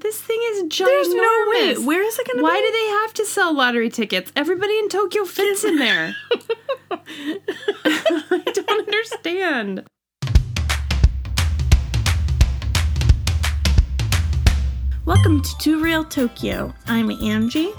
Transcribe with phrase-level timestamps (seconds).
[0.00, 0.86] This thing is ginormous.
[0.86, 1.78] There's no way.
[1.78, 2.42] Where is it going to be?
[2.42, 4.32] Why do they have to sell lottery tickets?
[4.34, 6.16] Everybody in Tokyo fits in there.
[6.90, 9.84] I don't understand.
[15.04, 16.74] Welcome to Two Real Tokyo.
[16.88, 17.70] I'm Angie.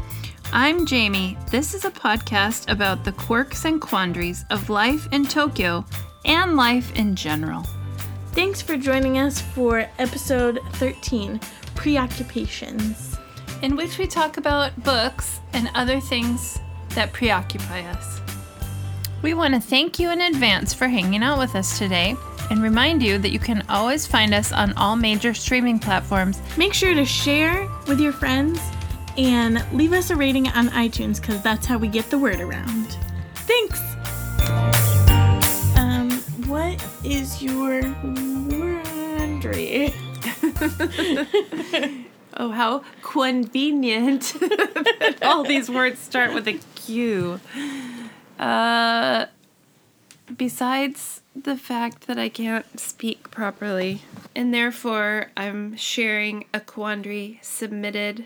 [0.53, 1.37] I'm Jamie.
[1.51, 5.83] This is a podcast about the quirks and quandaries of life in Tokyo
[6.23, 7.65] and life in general.
[8.31, 11.41] Thanks for joining us for episode 13
[11.85, 13.15] Preoccupations.
[13.61, 16.57] in which we talk about books and other things
[16.95, 18.19] that preoccupy us.
[19.21, 22.15] We want to thank you in advance for hanging out with us today
[22.49, 26.41] and remind you that you can always find us on all major streaming platforms.
[26.57, 28.59] Make sure to share with your friends
[29.15, 32.97] and leave us a rating on iTunes because that's how we get the word around.
[33.35, 33.79] Thanks!
[35.77, 36.09] Um,
[36.47, 39.93] what is your quandary?
[42.37, 47.39] Oh, how convenient that all these words start with a Q.
[48.37, 49.27] Uh,
[50.35, 54.01] besides the fact that I can't speak properly,
[54.35, 58.25] and therefore I'm sharing a quandary submitted.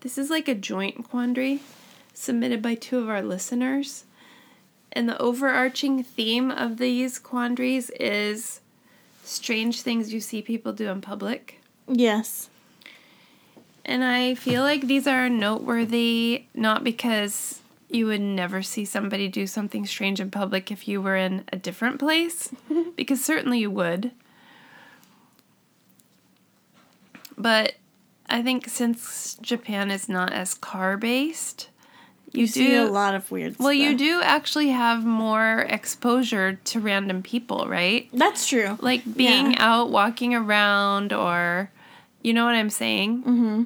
[0.00, 1.60] This is like a joint quandary
[2.14, 4.04] submitted by two of our listeners.
[4.92, 8.60] And the overarching theme of these quandaries is
[9.26, 11.60] strange things you see people do in public.
[11.88, 12.48] Yes.
[13.84, 19.46] And I feel like these are noteworthy not because you would never see somebody do
[19.46, 22.52] something strange in public if you were in a different place,
[22.96, 24.10] because certainly you would.
[27.38, 27.74] But
[28.28, 31.68] I think since Japan is not as car based,
[32.32, 36.80] you, do see a lot of weird well, you do actually have more exposure to
[36.80, 38.08] random people, right?
[38.12, 38.76] That's true.
[38.80, 39.56] Like being Yeah.
[39.58, 41.70] out walking around or
[42.22, 43.22] you know what I'm saying?
[43.22, 43.62] Mm-hmm.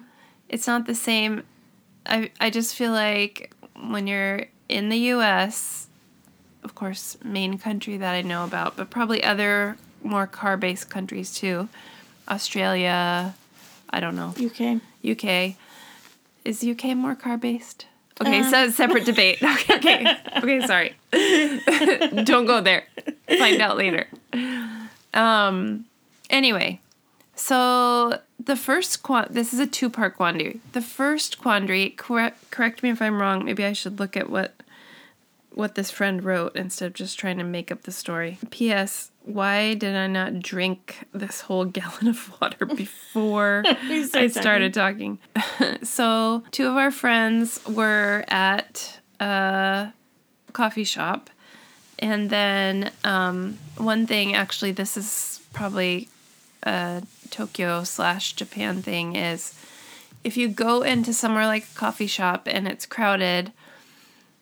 [0.49, 1.43] It's not the same.
[2.07, 3.53] I I just feel like
[3.89, 5.89] when you're in the US,
[6.63, 11.69] of course, main country that I know about, but probably other more car-based countries too.
[12.29, 13.35] Australia,
[13.91, 14.35] I don't know.
[14.39, 14.81] UK.
[15.05, 15.57] UK.
[16.45, 17.87] Is UK more car-based?
[18.21, 18.51] Okay, Uh.
[18.51, 19.39] so separate debate.
[19.43, 20.17] Okay, okay.
[20.37, 20.95] Okay, sorry.
[22.25, 22.85] Don't go there.
[23.39, 24.07] Find out later.
[25.15, 25.87] Um
[26.29, 26.81] anyway,
[27.35, 30.61] so the first quan this is a two-part quandary.
[30.73, 34.55] The first quandary, correct correct me if I'm wrong, maybe I should look at what
[35.53, 38.39] what this friend wrote instead of just trying to make up the story.
[38.51, 39.11] P.S.
[39.23, 44.75] Why did I not drink this whole gallon of water before We I started started
[44.75, 45.19] talking?
[45.83, 49.93] so, two of our friends were at a
[50.53, 51.31] coffee shop.
[51.99, 56.09] And then, um, one thing actually, this is probably
[56.63, 59.55] a Tokyo slash Japan thing is
[60.25, 63.53] if you go into somewhere like a coffee shop and it's crowded,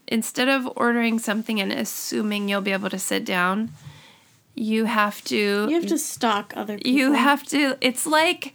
[0.08, 3.70] instead of ordering something and assuming you'll be able to sit down,
[4.54, 5.36] you have to
[5.68, 6.90] You have to stalk other people.
[6.90, 8.54] you have to it's like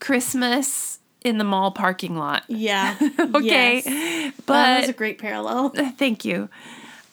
[0.00, 2.44] Christmas in the mall parking lot.
[2.48, 2.96] Yeah.
[3.34, 3.82] Okay.
[3.84, 4.34] Yes.
[4.46, 5.68] But that was a great parallel.
[5.96, 6.48] Thank you.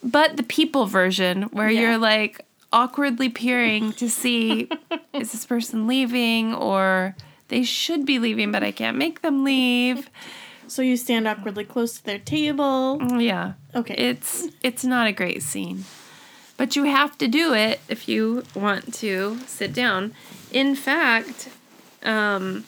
[0.02, 1.82] But the people version, where Yeah.
[1.82, 2.42] you're like
[2.74, 4.70] awkwardly peering to see
[5.14, 7.16] is this person leaving or
[7.50, 10.10] they should be leaving, but I can't make them leave.
[10.70, 13.02] So you stand awkwardly close to their table.
[13.20, 13.54] Yeah.
[13.76, 13.96] Okay.
[13.96, 15.86] It's it's not a great scene.
[16.58, 20.14] But you have to do it if you want to sit down.
[20.52, 21.50] In fact,
[22.04, 22.66] um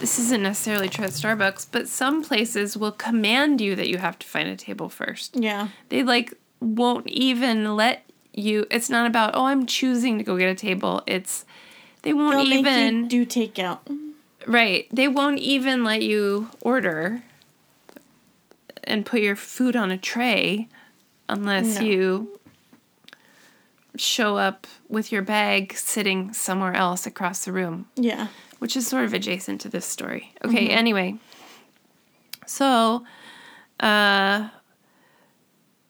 [0.00, 4.16] this isn't necessarily true at Starbucks, but some places will command you that you have
[4.20, 5.36] to find a table first.
[5.36, 5.68] yeah.
[5.88, 8.66] They like won't even let you.
[8.70, 11.02] It's not about oh I'm choosing to go get a table.
[11.06, 11.44] It's
[12.02, 13.80] they won't They'll even you do takeout.
[14.48, 14.86] Right.
[14.92, 17.22] They won't even let you order
[18.84, 20.68] and put your food on a tray
[21.28, 21.86] unless No.
[21.86, 22.40] you
[23.96, 28.28] show up with your bag sitting somewhere else across the room Yeah.
[28.60, 30.32] which is sort of adjacent to this story.
[30.44, 31.16] Okay, anyway.
[32.46, 33.04] So,
[33.80, 34.48] uh,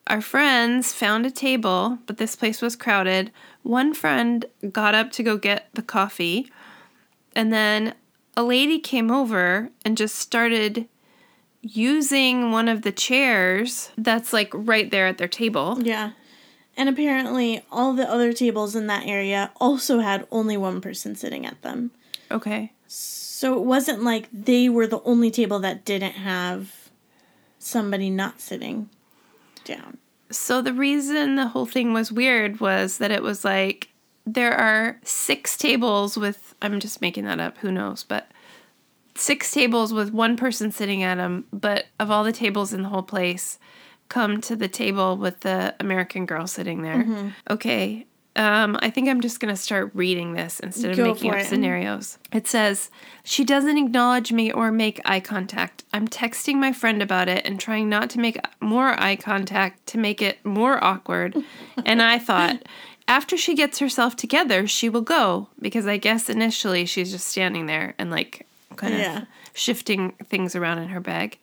[0.07, 3.31] our friends found a table, but this place was crowded.
[3.63, 6.51] One friend got up to go get the coffee,
[7.37, 7.95] and then
[8.39, 10.87] a lady came over and just started
[11.61, 15.77] using one of the chairs that's like right there at their table.
[15.83, 16.13] Yeah.
[16.77, 21.47] And apparently, all the other tables in that area also had only one person sitting
[21.47, 21.91] at them.
[22.31, 22.71] Okay.
[22.87, 26.91] So it wasn't like they were the only table that didn't have
[27.59, 28.89] somebody not sitting
[29.65, 29.99] down.
[30.31, 33.88] So the reason the whole thing was weird was that it was like
[34.33, 38.31] there are six tables with I'm just making that up, who knows, but
[39.15, 42.89] six tables with one person sitting at them, but of all the tables in the
[42.89, 43.59] whole place,
[44.09, 46.97] come to the table with the American girl sitting there.
[47.03, 47.29] Mm-hmm.
[47.51, 48.07] Okay.
[48.37, 51.39] Um, I think I'm just going to start reading this instead of Go making up
[51.39, 51.47] it.
[51.47, 52.19] scenarios.
[52.33, 52.89] It says,
[53.25, 55.83] She doesn't acknowledge me or make eye contact.
[55.93, 59.99] I'm texting my friend about it and trying not to make more eye contact to
[59.99, 61.37] make it more awkward.
[61.85, 62.63] and I thought,
[63.09, 67.67] after she gets herself together, she will go because I guess initially she's just standing
[67.67, 68.47] there and like
[68.77, 69.25] kind of Yeah.
[69.55, 71.39] shifting things around in her bag.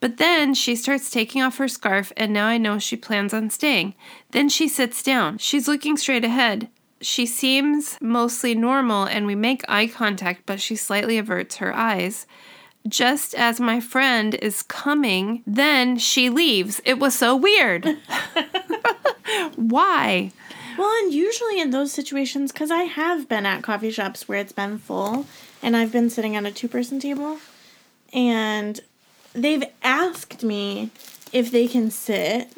[0.00, 3.48] But then she starts taking off her scarf, and now I know she plans on
[3.48, 3.94] staying.
[4.32, 5.38] Then she sits down.
[5.38, 6.68] She's looking straight ahead.
[7.00, 12.26] She seems mostly normal, and we make eye contact, but she slightly averts her eyes.
[12.86, 16.80] Just as my friend is coming, then she leaves.
[16.84, 17.86] It was so weird.
[19.56, 20.30] Why?
[20.78, 24.52] Well, and usually in those situations, because I have been at coffee shops where it's
[24.52, 25.26] been full
[25.62, 27.38] and I've been sitting at a two person table,
[28.12, 28.80] and
[29.32, 30.90] they've asked me
[31.32, 32.48] if they can sit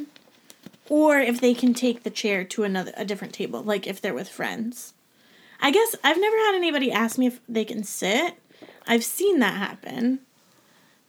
[0.88, 4.14] or if they can take the chair to another a different table, like if they're
[4.14, 4.94] with friends.
[5.60, 8.34] I guess I've never had anybody ask me if they can sit.
[8.86, 10.20] I've seen that happen.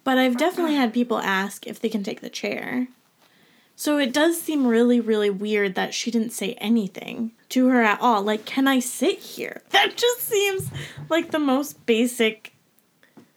[0.03, 2.87] But I've definitely had people ask if they can take the chair.
[3.79, 8.01] So it does seem really, really weird that she didn't say anything to her at
[8.01, 8.21] all.
[8.21, 9.61] Like, can I sit here?
[9.69, 10.69] That just seems
[11.07, 12.51] like the most basic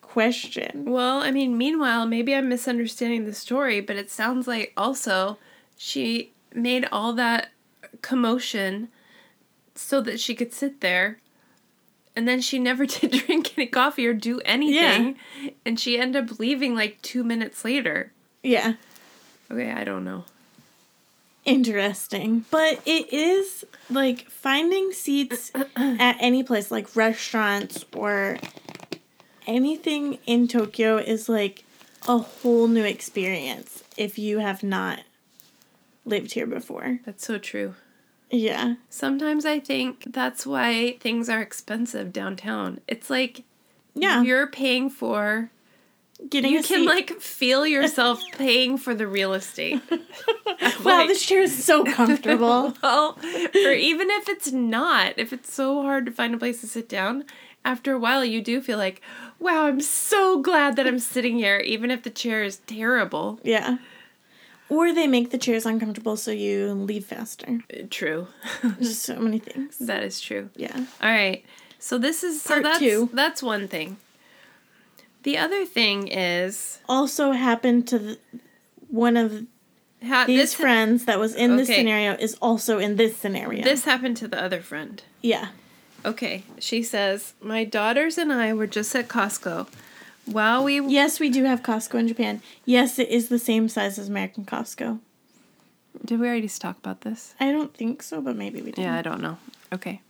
[0.00, 0.87] question.
[0.87, 5.39] Well, I mean, meanwhile, maybe I'm misunderstanding the story, but it sounds like also
[5.79, 7.50] she made all that
[8.00, 8.89] commotion
[9.77, 11.21] so that she could sit there.
[12.17, 15.19] And then she never did drink any coffee or do anything.
[15.65, 18.11] And she ended up leaving like two minutes later.
[18.43, 18.75] Yeah,
[19.53, 20.25] Okay, I don't know.
[21.44, 22.44] Interesting.
[22.50, 28.39] But it is like finding seats at any place, like restaurants or
[29.47, 31.65] anything in Tokyo, is like
[32.09, 35.00] a whole new experience if you have not
[36.05, 37.00] lived here before.
[37.05, 37.75] That's so true.
[38.31, 38.77] Yeah.
[38.89, 42.81] Sometimes I think that's why things are expensive downtown.
[42.89, 43.43] It's like
[43.94, 44.23] Yeah.
[44.23, 45.50] you're paying for
[46.31, 46.87] Getting you can seat.
[46.87, 49.81] like feel yourself paying for the real estate.
[50.85, 52.75] Wow, Like- this chair is so comfortable.
[52.83, 53.19] well,
[53.55, 56.89] or even if it's not, if it's so hard to find a place to sit
[56.89, 57.25] down,
[57.65, 59.01] after a while you do feel like,
[59.39, 63.39] wow, I'm so glad that I'm sitting here, even if the chair is terrible.
[63.45, 63.79] yeah.
[64.69, 67.61] Or they make the chairs uncomfortable so you leave faster.
[67.73, 68.29] Uh, true.
[68.81, 69.77] Just so many things.
[69.79, 70.49] that is true.
[70.57, 70.75] Yeah.
[71.03, 71.45] All right.
[71.79, 73.11] So this is so Part that's two.
[73.13, 73.99] that's one thing.
[75.23, 78.19] The other thing is Also happened to the,
[78.89, 79.47] one of
[80.03, 81.79] how these this friends that was in this Okay.
[81.79, 83.63] scenario is also in this scenario.
[83.63, 85.03] this happened to the other friend.
[85.23, 85.49] yeah.
[86.05, 89.69] Okay, she says, My daughters and I were just at Costco.
[90.27, 92.43] While we Yes, we do have Costco in Japan.
[92.65, 94.99] Yes, it is the same size as American Costco.
[96.05, 97.35] did we already talk about this?
[97.39, 98.83] I don't think so, but maybe we did.
[98.83, 99.39] Yeah, I don't know.
[99.73, 100.01] Okay.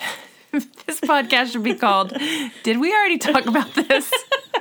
[0.86, 2.16] this podcast should be called
[2.62, 4.12] Did We Already Talk About This?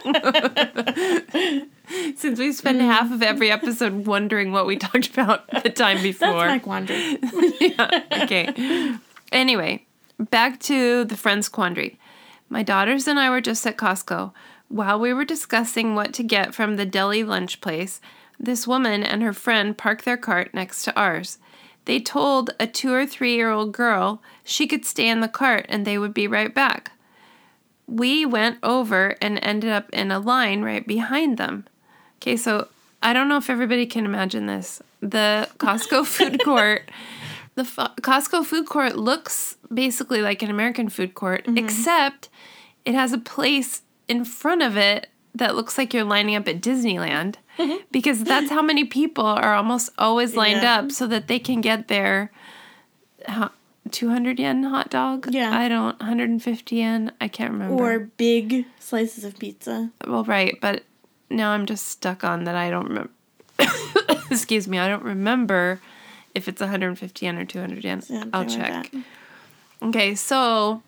[2.18, 6.48] Since we spend half of every episode wondering what we talked about the time before.
[6.48, 6.66] That's.
[6.66, 7.20] Mike Wandry.
[7.62, 8.24] yeah.
[8.24, 8.98] Okay.
[9.32, 9.86] Anyway,
[10.18, 12.00] back to the friends quandary.
[12.50, 14.34] My daughters and I were just at Costco.
[14.70, 18.02] While we were discussing what to get from the deli lunch place,
[18.40, 21.38] this woman and her friend parked their cart next to ours.
[21.86, 25.66] They told a two or three year old girl she could stay in the cart
[25.70, 26.92] and they would be right back.
[27.88, 31.68] We went over and ended up in a line right behind them.
[32.18, 32.68] Okay, so
[33.02, 34.82] I don't know if everybody can imagine this.
[35.02, 36.90] The Costco food court,
[37.56, 41.58] the f- Costco food court looks basically like an American food court, mm-hmm.
[41.58, 42.30] except
[42.86, 46.62] it has a place in front of it that looks like you're lining up at
[46.62, 47.78] Disneyland mm-hmm.
[47.92, 50.80] because that's how many people are almost always lined Yeah.
[50.80, 52.32] up so that they can get their
[53.92, 55.28] 200 yen hot dog.
[55.32, 55.58] Yeah.
[55.58, 57.12] I don't, 150 yen.
[57.20, 57.82] I can't remember.
[57.84, 59.92] Or big slices of pizza.
[60.06, 60.84] Well, right, but
[61.30, 63.12] now I'm just stuck on that I don't remember.
[64.32, 65.80] Excuse me, I don't remember
[66.34, 68.02] if it's 150 yen or 200 yen.
[68.08, 69.02] Yeah, I'll something like check.
[69.82, 70.82] Okay, so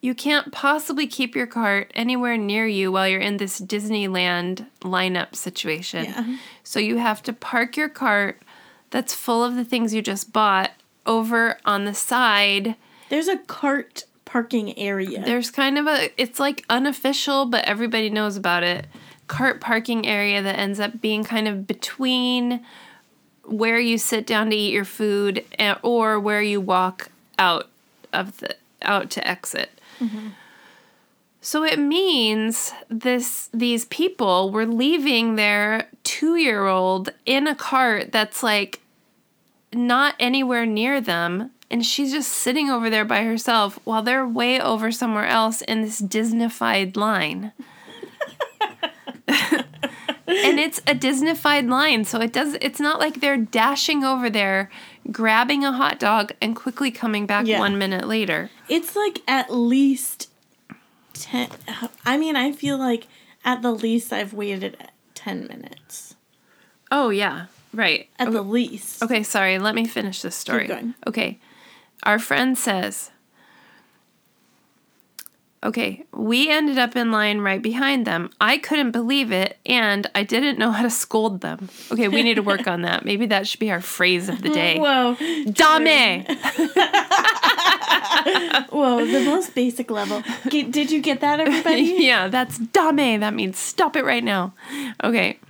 [0.00, 5.34] you can't possibly keep your cart anywhere near you while you're in this Disneyland lineup
[5.34, 6.04] situation.
[6.04, 6.36] Yeah.
[6.62, 8.40] So you have to park your cart
[8.90, 10.70] that's full of the things you just bought
[11.04, 12.76] over on the side.
[13.08, 15.24] There's a cart parking area.
[15.24, 18.86] There's kind of a it's like unofficial, but everybody knows about it.
[19.26, 22.64] Cart parking area that ends up being kind of between
[23.44, 27.68] where you sit down to eat your food and, or where you walk out
[28.12, 29.70] of the out to exit.
[31.40, 38.80] So it means this these people were leaving their 2-year-old in a cart that's like
[39.72, 44.60] not anywhere near them and she's just sitting over there by herself while they're way
[44.60, 47.52] over somewhere else in this Disneyfied line.
[49.28, 54.70] and it's a Disneyfied line, so it does it's not like they're dashing over there,
[55.10, 57.58] grabbing a hot dog and quickly coming back Yeah.
[57.58, 58.50] 1 minute later.
[58.68, 60.28] It's like at least
[61.14, 61.48] 10.
[62.04, 63.06] I mean, I feel like
[63.44, 64.76] at the least I've waited
[65.14, 66.14] 10 minutes.
[66.90, 68.08] Oh yeah, right.
[68.18, 69.02] At the least.
[69.02, 69.58] Okay, sorry.
[69.58, 70.66] Let me finish this story.
[70.66, 70.94] going.
[71.06, 71.38] Okay.
[72.04, 73.10] Our friend says,
[75.64, 78.30] Okay, we ended up in line right behind them.
[78.40, 81.68] I couldn't believe it, and I didn't know how to scold them.
[81.90, 83.04] Okay, we need to work on that.
[83.04, 84.78] Maybe that should be our phrase of the day.
[84.78, 85.16] Whoa.
[85.16, 86.24] Dame!
[88.70, 90.22] Whoa, the most basic level.
[90.48, 91.82] Did you get that, everybody?
[91.98, 93.20] yeah, that's dame.
[93.20, 94.54] That means stop it right now.
[95.02, 95.40] Okay.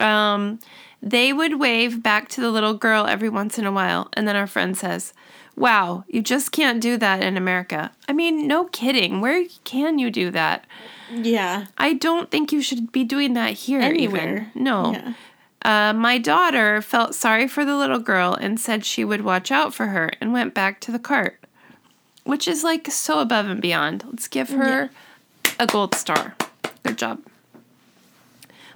[0.00, 0.58] Um,
[1.00, 4.34] they would wave back to the little girl every once in a while, and then
[4.34, 5.12] our friend says,
[5.58, 7.90] Wow, you just can't do that in America.
[8.08, 9.20] I mean, no kidding.
[9.20, 10.64] Where can you do that?
[11.12, 11.66] Yeah.
[11.76, 14.22] I don't think you should be doing that here Anywhere.
[14.22, 14.50] even.
[14.54, 14.92] No.
[14.92, 15.12] Yeah.
[15.62, 19.74] Uh, my daughter felt sorry for the little girl and said she would watch out
[19.74, 21.40] for her and went back to the cart,
[22.22, 24.04] which is like so above and beyond.
[24.06, 24.90] Let's give her
[25.58, 26.36] a gold star.
[26.84, 27.20] Good job.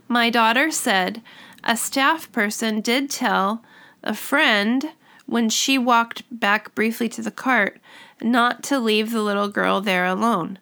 [0.08, 1.22] My daughter said
[1.62, 3.62] a staff person did tell
[4.02, 4.90] a friend
[5.26, 7.80] when she walked back briefly to the cart
[8.20, 10.58] not to leave the little girl there alone.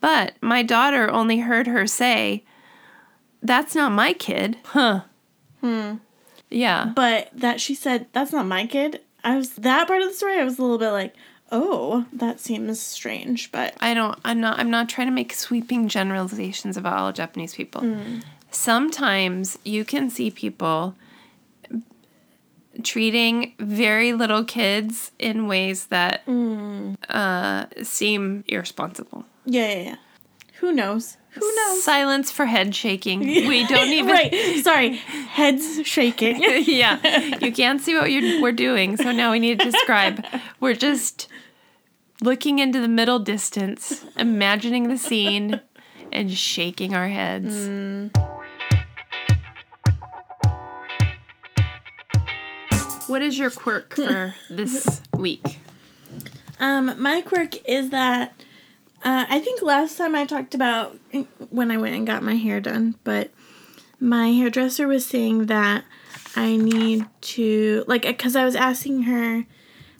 [0.00, 2.44] But my daughter only heard her say,
[3.42, 4.58] That's not my kid.
[4.64, 5.02] Huh.
[5.60, 5.96] Hmm.
[6.52, 6.92] Yeah.
[6.94, 9.00] But that she said, that's not my kid.
[9.24, 11.14] I was, that part of the story, I was a little bit like,
[11.50, 13.52] oh, that seems strange.
[13.52, 17.54] But I don't I'm not I'm not trying to make sweeping generalizations about all Japanese
[17.54, 17.84] people.
[18.50, 20.94] Sometimes you can see people
[22.82, 26.22] treating very little kids in ways that
[27.08, 29.24] uh, seem irresponsible.
[29.44, 29.96] yeah, yeah, yeah.
[30.60, 31.16] Who knows?
[31.30, 31.82] Who knows?
[31.82, 33.20] Silence for head shaking.
[33.48, 34.32] We don't even right.
[34.62, 34.94] Sorry.
[34.94, 36.40] Heads shaking.
[36.66, 40.24] yeah, you can't see what you're, we're doing, so now we need to describe.
[40.60, 41.26] We're just
[42.20, 45.60] looking into the middle distance, imagining the scene,
[46.12, 47.56] and shaking our heads.
[53.12, 55.58] What is your quirk for this week?
[56.58, 58.32] Um, my quirk is that
[59.04, 60.96] uh, I think last time I talked about
[61.50, 63.30] when I went and got my hair done, but
[64.00, 65.84] my hairdresser was saying that
[66.36, 69.44] I need to like because I was asking her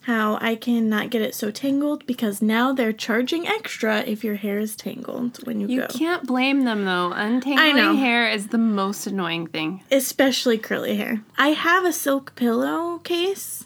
[0.03, 4.35] how I can not get it so tangled because now they're charging extra if your
[4.35, 7.13] hair is tangled when you, You go, You can't blame them though.
[7.13, 9.83] Untangling hair is the most annoying thing.
[9.91, 11.23] especially curly hair.
[11.39, 13.65] I have a silk pillow case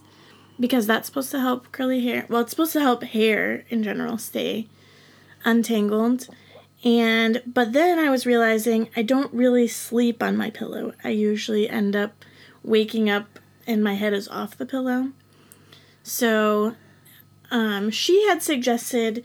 [0.61, 2.27] because that's supposed to help curly hair.
[2.29, 4.67] Well, it's supposed to help hair in general stay
[5.45, 6.29] untangled.
[6.85, 10.93] And but then I was realizing I don't really sleep on my pillow.
[11.03, 12.25] I usually end up
[12.63, 15.13] waking up and my head is off the pillow.
[16.07, 16.77] So
[17.51, 19.25] um, she had suggested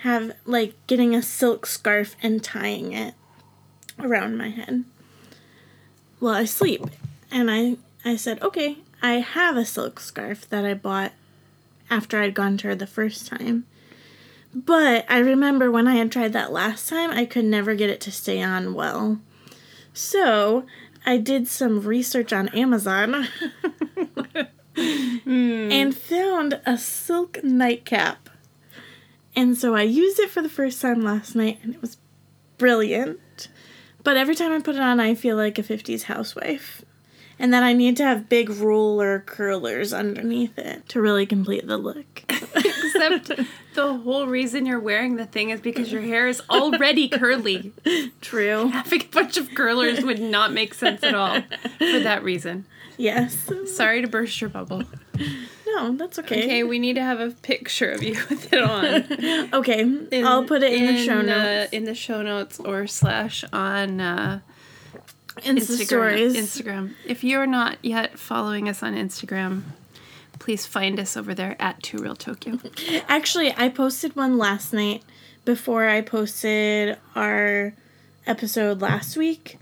[0.00, 3.12] have like getting a silk scarf and tying it
[4.00, 4.84] around my head
[6.18, 6.86] while I sleep.
[7.30, 11.12] And I I said, "Okay, I have a silk scarf that I bought
[11.90, 13.66] after I'd gone to her the first time."
[14.54, 18.00] But I remember when I had tried that last time, I could never get it
[18.00, 19.20] to stay on well.
[19.92, 20.64] So,
[21.04, 23.28] I did some research on Amazon
[24.76, 25.72] Mm.
[25.72, 28.28] and found a silk nightcap.
[29.34, 31.96] And so I used it for the first time last night and it was
[32.58, 33.48] brilliant.
[34.02, 36.84] But every time I put it on, I feel like a 50s housewife.
[37.38, 41.76] And then I need to have big roller curlers underneath it to really complete the
[41.76, 42.22] look.
[42.28, 43.32] Except
[43.74, 47.72] the whole reason you're wearing the thing is because your hair is already curly.
[48.22, 48.68] True.
[48.68, 51.42] Having a bunch of curlers would not make sense at all
[51.78, 52.64] for that reason.
[52.98, 53.50] Yes.
[53.66, 54.84] Sorry to burst your bubble.
[55.68, 56.44] No, that's okay.
[56.44, 59.50] Okay, we need to have a picture of you with it on.
[59.52, 60.22] Okay.
[60.22, 61.72] I'll put it in, the show notes.
[61.72, 64.40] in the show notes or slash on uh,
[65.40, 65.84] Insta Instagram.
[65.86, 66.34] stories.
[66.36, 66.94] Instagram.
[67.04, 69.64] If you're not yet following us on Instagram,
[70.38, 72.58] please find us over there at Two Real Tokyo.
[73.06, 75.02] Actually, I posted one last night
[75.44, 77.74] before I posted our
[78.26, 79.58] episode last week.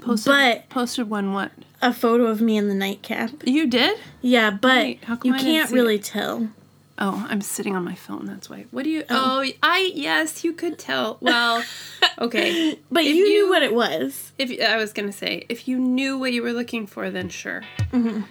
[0.00, 1.52] Posted, But- posted one what?
[1.82, 3.30] A photo of me in the nightcap.
[3.44, 3.98] You did?
[4.20, 6.48] Yeah, but Wait, you I can't really tell.
[6.96, 8.24] Oh, I'm sitting on my phone.
[8.26, 8.66] That's why.
[8.70, 9.02] What do you?
[9.10, 11.18] Oh, oh I yes, you could tell.
[11.20, 11.64] Well,
[12.20, 12.78] okay.
[12.88, 14.30] But you, you- knew what it was.
[14.38, 17.64] If I was gonna say, if you knew what you were looking for, then sure.
[17.90, 18.22] Mm-hmm.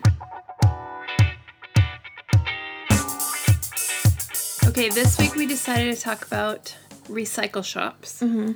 [4.70, 6.74] Okay, this week we decided to talk about
[7.10, 8.22] recycle shops.
[8.22, 8.54] Mm-hmm.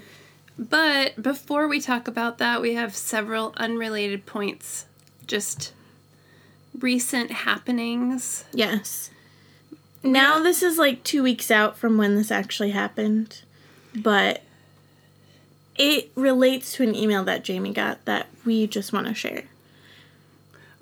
[0.58, 4.86] But before we talk about that, we have several unrelated points.
[5.28, 5.74] Just
[6.80, 8.46] recent happenings.
[8.54, 9.10] Yes.
[10.04, 13.42] Now this is like two weeks out from when this actually happened,
[13.96, 14.44] but
[15.78, 19.44] it relates to an email that Jamie got that we just want to share.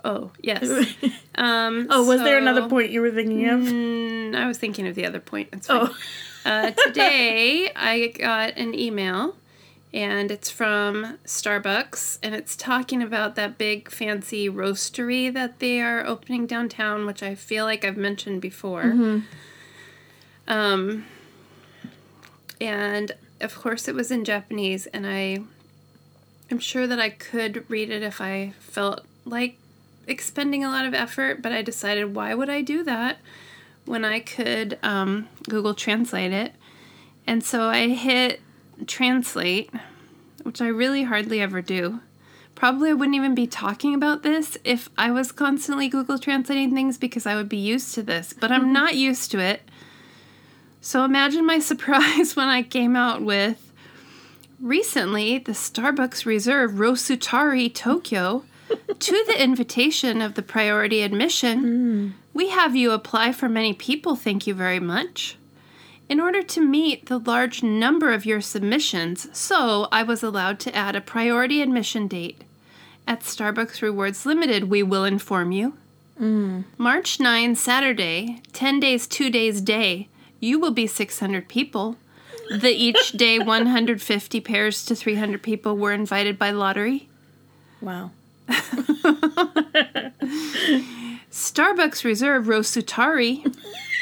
[0.06, 0.70] Oh, yes.
[1.36, 3.60] Um, Oh, was there another point you were thinking of?
[3.62, 5.50] Mm, I was thinking of the other point.
[5.66, 5.90] Fine.
[5.90, 5.98] Oh,
[6.46, 9.36] Uh, today, I got an email,
[9.94, 16.06] and it's from Starbucks, and it's talking about that big fancy roastery that they are
[16.06, 18.84] opening downtown, which I feel like I've mentioned before.
[20.48, 21.06] Um,
[22.60, 25.40] and of course, it was in Japanese, and I,
[26.50, 29.58] I'm sure that I could read it if I felt like
[30.08, 33.18] expending a lot of effort, but I decided why would I do that?
[33.86, 36.54] when I could um, Google Translate it.
[37.28, 38.42] And so I hit
[38.88, 39.70] translate,
[40.44, 42.02] which I really hardly ever do.
[42.56, 46.98] Probably I wouldn't even be talking about this if I was constantly Google translating things
[46.98, 48.74] because I would be used to this, but I'm mm-hmm.
[48.74, 49.64] not used to it.
[50.82, 53.72] So imagine my surprise when I came out with
[54.62, 58.44] recently the Starbucks Reserve Rosutari Tokyo
[59.00, 62.12] to the invitation of the priority admission mm.
[62.34, 65.38] we have you apply for many people, thank you very much.
[66.10, 70.76] In order to meet the large number of your submissions, so I was allowed to
[70.76, 72.44] add a priority admission date.
[73.08, 75.74] At Starbucks Rewards Limited, we will inform you.
[76.20, 76.66] Mm.
[76.78, 80.08] March 9, Saturday, 10 days, 2 days day,
[80.40, 81.98] you will be 600 people.
[82.52, 87.08] The each day 150 pairs to 300 people were invited by lottery.
[87.82, 88.12] wow.
[91.32, 93.56] Starbucks Reserve Rosutari.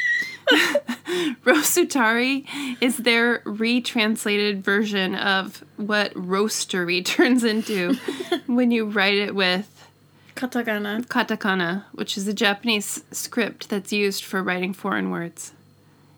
[1.44, 2.46] Rosutari
[2.80, 7.94] is their retranslated version of what roastery turns into
[8.46, 9.88] when you write it with
[10.34, 11.06] Katakana.
[11.06, 15.52] katakana, which is a Japanese script that's used for writing foreign words.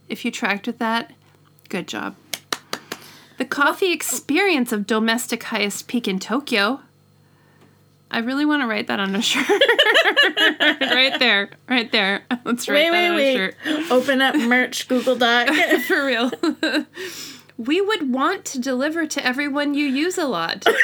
[0.09, 1.12] If you tracked with that,
[1.68, 2.16] good job.
[3.37, 6.81] The coffee experience of domestic highest peak in Tokyo.
[8.14, 9.48] I really want to write that on a shirt.
[10.81, 11.50] right there.
[11.68, 12.22] Right there.
[12.44, 13.37] Let's write Wait, that wait, on a wait.
[13.37, 13.57] shirt.
[13.90, 15.48] Open up merch Google Doc.
[15.88, 16.31] For real.
[17.59, 20.64] we would want to deliver to everyone you use a lot.
[20.64, 20.74] Whoa.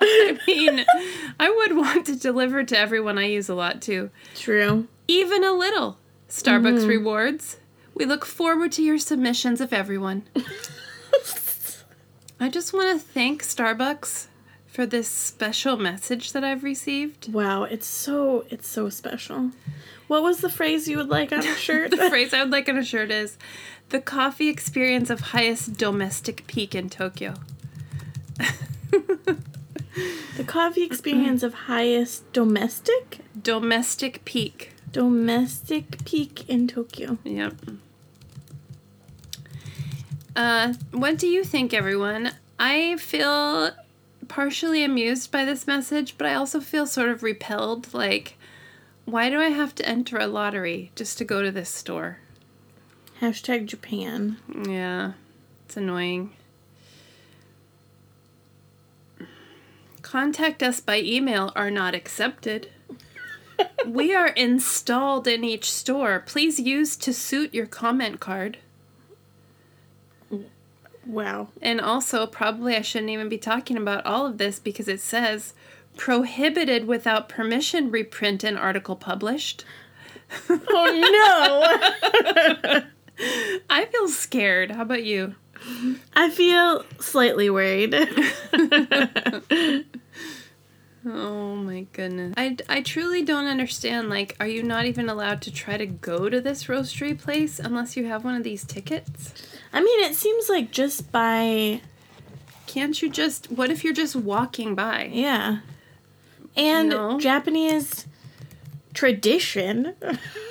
[0.00, 0.84] I mean,
[1.38, 4.10] I would want to deliver to everyone I use a lot too.
[4.34, 4.88] True.
[5.06, 5.98] Even a little.
[6.28, 6.88] Starbucks mm-hmm.
[6.88, 7.58] rewards.
[7.94, 10.24] We look forward to your submissions of everyone.
[12.40, 14.26] I just want to thank Starbucks
[14.80, 17.30] for this special message that I've received.
[17.30, 19.50] Wow, it's so it's so special.
[20.08, 21.90] What was the phrase you would like on a shirt?
[21.90, 23.36] The phrase I would like on a shirt is
[23.90, 27.34] the coffee experience of highest domestic peak in Tokyo.
[28.90, 34.72] the coffee experience of highest domestic Domestic peak.
[34.92, 37.18] domestic peak in Tokyo.
[37.24, 37.52] Yep.
[40.34, 42.30] Uh, what do you think, everyone?
[42.58, 43.72] I feel
[44.30, 47.92] partially amused by this message, but I also feel sort of repelled.
[47.92, 48.38] Like,
[49.04, 52.18] why do I have to enter a lottery just to go to this store?
[53.20, 54.36] Hashtag Japan.
[54.66, 55.12] Yeah,
[55.66, 56.30] it's annoying.
[60.00, 62.70] Contact us by email are not accepted.
[63.86, 66.22] we are installed in each store.
[66.24, 68.58] Please use to suit your comment card.
[71.06, 71.48] Wow.
[71.62, 75.54] And also, probably I shouldn't even be talking about all of this because it says
[75.96, 79.64] prohibited without permission reprint an article published.
[80.48, 81.72] Oh
[82.72, 82.82] no!
[83.70, 84.70] I feel scared.
[84.70, 85.34] How about you?
[86.14, 87.94] I feel slightly worried.
[91.06, 92.34] Oh my goodness.
[92.36, 94.10] I, I truly don't understand.
[94.10, 97.96] Like, are you not even allowed to try to go to this roastery place unless
[97.96, 99.32] you have one of these tickets?
[99.72, 101.80] I mean, it seems like just by
[102.66, 103.50] Can't you just.
[103.50, 105.10] What if you're just walking by?
[105.12, 105.60] yeah,
[106.56, 107.18] and No.
[107.20, 108.06] Japanese
[108.94, 109.94] tradition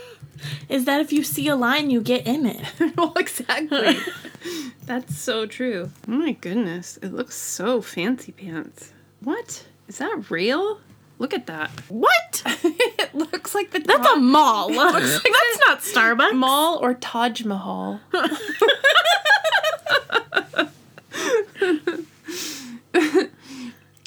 [0.70, 2.62] is that if you see a line, you get in it.
[2.98, 3.98] well, exactly.
[4.86, 5.92] That's so true.
[6.08, 6.98] Oh my goodness.
[7.02, 8.92] It looks so fancy pants.
[9.22, 9.66] What?
[9.88, 10.80] Is that real?
[11.20, 11.70] Look at that.
[11.90, 12.42] What?
[12.46, 14.70] it looks like the That's a Taj- mall.
[14.74, 16.34] That's not Starbucks.
[16.36, 18.00] mall or Taj Mahal.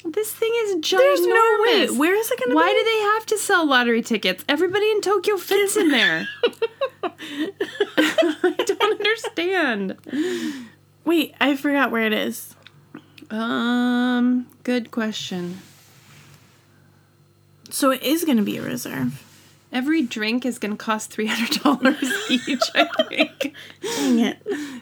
[0.05, 0.97] this thing is ginormous.
[0.97, 1.89] There's no way.
[1.97, 2.79] Where is it going to Why be?
[2.79, 4.43] do they have to sell lottery tickets?
[4.49, 6.27] Everybody in Tokyo fits in there.
[7.03, 9.97] I don't understand.
[11.05, 12.55] Wait, I forgot where it is.
[13.29, 15.59] Um, good question.
[17.73, 19.23] So it is going to be a reserve.
[19.71, 22.61] Every drink is going to cost three hundred dollars each.
[22.75, 23.55] I think.
[23.81, 24.37] Dang it.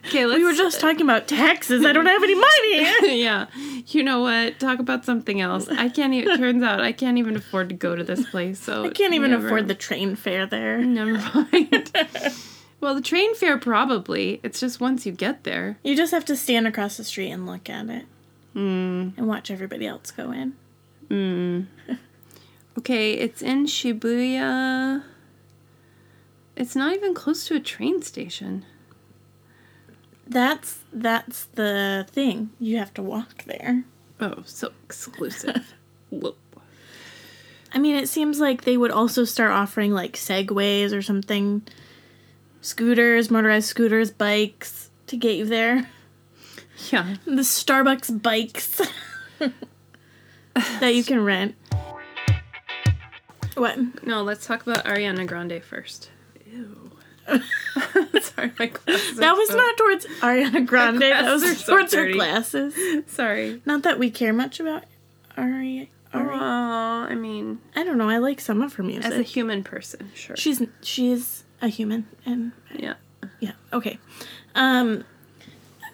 [0.07, 0.37] Okay, let's.
[0.39, 1.85] We were just talking about taxes.
[1.85, 3.21] I don't have any money.
[3.21, 3.45] yeah.
[3.87, 4.59] You know what?
[4.59, 5.69] Talk about something else.
[5.69, 6.37] I can't even.
[6.37, 8.59] Turns out I can't even afford to go to this place.
[8.59, 10.79] So I can't even never- afford the train fare there.
[10.79, 11.89] Never mind.
[12.81, 14.41] well, the train fare probably.
[14.43, 15.77] It's just once you get there.
[15.83, 18.05] You just have to stand across the street and look at it
[18.51, 19.11] Hmm.
[19.15, 20.55] and watch everybody else go in.
[21.07, 21.61] Hmm.
[22.77, 25.03] Okay, it's in Shibuya.
[26.55, 28.65] It's not even close to a train station.
[30.27, 32.51] That's that's the thing.
[32.59, 33.83] You have to walk there.
[34.19, 35.73] Oh, so exclusive.
[36.09, 36.35] Whoa.
[37.73, 41.63] I mean, it seems like they would also start offering like segways or something,
[42.61, 45.89] scooters, motorized scooters, bikes to get you there.
[46.91, 47.15] Yeah.
[47.25, 48.81] The Starbucks bikes
[50.79, 51.55] that you can rent.
[53.55, 54.05] What?
[54.05, 56.09] No, let's talk about Ariana Grande first.
[56.51, 56.91] Ew.
[58.21, 59.17] Sorry, my glasses.
[59.17, 61.01] That was so- not towards Ariana Grande.
[61.01, 62.13] That was so towards her dirty.
[62.13, 62.75] glasses.
[63.07, 63.61] Sorry.
[63.65, 64.83] Not that we care much about
[65.37, 65.89] Ari.
[66.13, 66.29] Oh, Ari.
[66.33, 68.09] I mean, I don't know.
[68.09, 69.05] I like some of her music.
[69.05, 70.35] as a human person, sure.
[70.35, 72.95] she's she's a human, and yeah.
[73.39, 73.97] yeah, okay.
[74.55, 75.05] Um,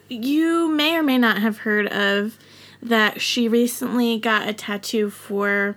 [0.08, 2.36] you may or may not have heard of
[2.82, 3.20] that.
[3.20, 5.76] She recently got a tattoo for,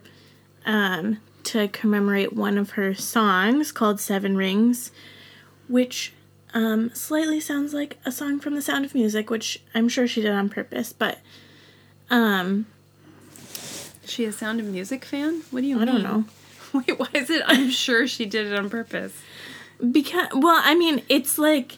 [0.66, 4.92] um, to commemorate one of her songs called Seven Rings,
[5.68, 6.14] which
[6.54, 10.22] um slightly sounds like a song from The Sound of Music, which I'm sure she
[10.22, 11.20] did on purpose, but
[12.10, 12.66] um,
[14.04, 15.44] Is she a Sound of Music fan?
[15.52, 15.88] What do you I mean?
[15.88, 16.26] don't know.
[16.74, 17.42] Wait, why is it?
[17.46, 19.14] I'm sure she did it on purpose.
[19.92, 21.78] Because well, I mean, it's like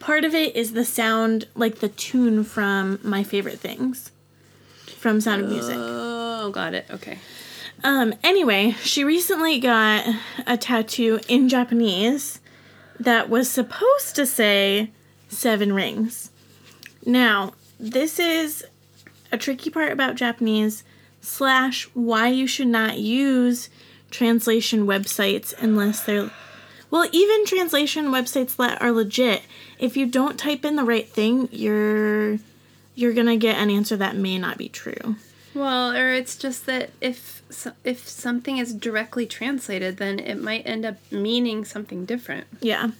[0.00, 4.10] part of it is the sound, like the tune from My Favorite Things
[4.98, 5.76] from Sound of Music.
[5.78, 6.86] Oh, got it.
[6.90, 7.18] Okay.
[7.84, 10.06] Um anyway, she recently got
[10.46, 12.40] a tattoo in Japanese
[12.98, 14.90] that was supposed to say
[15.28, 16.30] seven rings.
[17.04, 18.64] Now, this is
[19.30, 20.84] a tricky part about Japanese
[21.20, 23.68] slash why you should not use
[24.10, 26.30] translation websites unless they're
[26.88, 29.42] well, even translation websites that are legit,
[29.78, 32.38] if you don't type in the right thing, you're
[32.94, 35.16] you're gonna get an answer that may not be true.
[35.56, 37.42] Well, or it's just that if
[37.82, 42.46] if something is directly translated, then it might end up meaning something different.
[42.60, 42.90] Yeah.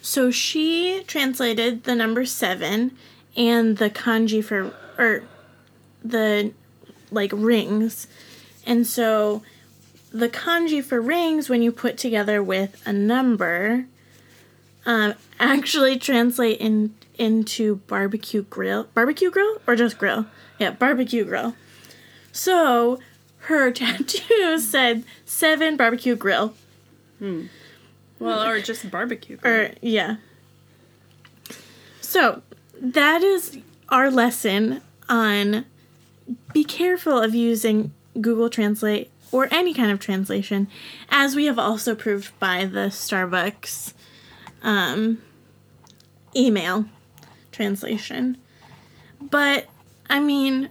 [0.00, 2.96] So she translated the number seven
[3.36, 5.24] and the kanji for or
[6.02, 6.52] the
[7.10, 8.06] like rings.
[8.64, 9.42] And so
[10.10, 13.84] the kanji for rings when you put together with a number
[14.86, 18.84] um actually translate in into barbecue grill.
[18.94, 20.24] Barbecue grill or just grill?
[20.58, 21.54] Yeah, barbecue grill.
[22.36, 22.98] So
[23.38, 26.54] her tattoo said seven barbecue grill.
[28.18, 29.38] Well, or just barbecue.
[29.42, 30.16] Or yeah.
[32.00, 32.42] So
[32.80, 35.64] that is our lesson on
[36.52, 40.68] be careful of using Google Translate or any kind of translation,
[41.08, 43.92] as we have also proved by the Starbucks
[44.62, 45.22] um,
[46.34, 46.86] email
[47.50, 48.36] translation.
[49.20, 49.66] But
[50.08, 50.70] I mean,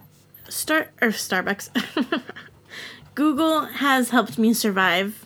[0.49, 1.69] Star or Starbucks.
[3.15, 5.25] Google has helped me survive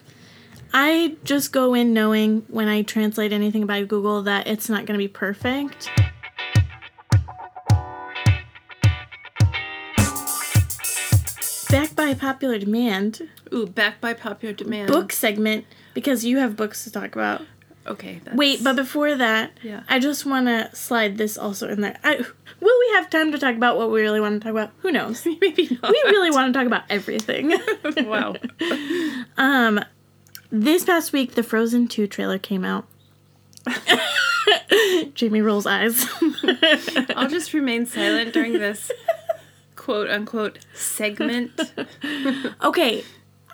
[0.74, 5.00] I just go in knowing when I translate anything by Google that it's not going
[5.00, 5.90] to be perfect.
[11.72, 14.88] Back by popular demand, Ooh, back by popular demand.
[14.88, 17.42] book segment, because you have books to talk about.
[17.88, 18.22] Okay.
[18.24, 19.84] That's, Wait, but before that, Yeah.
[19.90, 21.98] I just want to slide this also in there.
[22.04, 24.72] I, will we have time to talk about what we really want to talk about?
[24.80, 25.26] Who knows?
[25.42, 25.92] maybe not.
[25.92, 27.60] We really want to talk about everything.
[28.06, 28.36] wow.
[29.38, 29.80] Um,
[30.52, 32.86] this past week, the Frozen 2 trailer came out.
[35.14, 36.06] Jamie rolls eyes.
[37.16, 38.92] I'll just remain silent during this
[39.76, 41.52] quote unquote segment.
[42.64, 43.04] okay,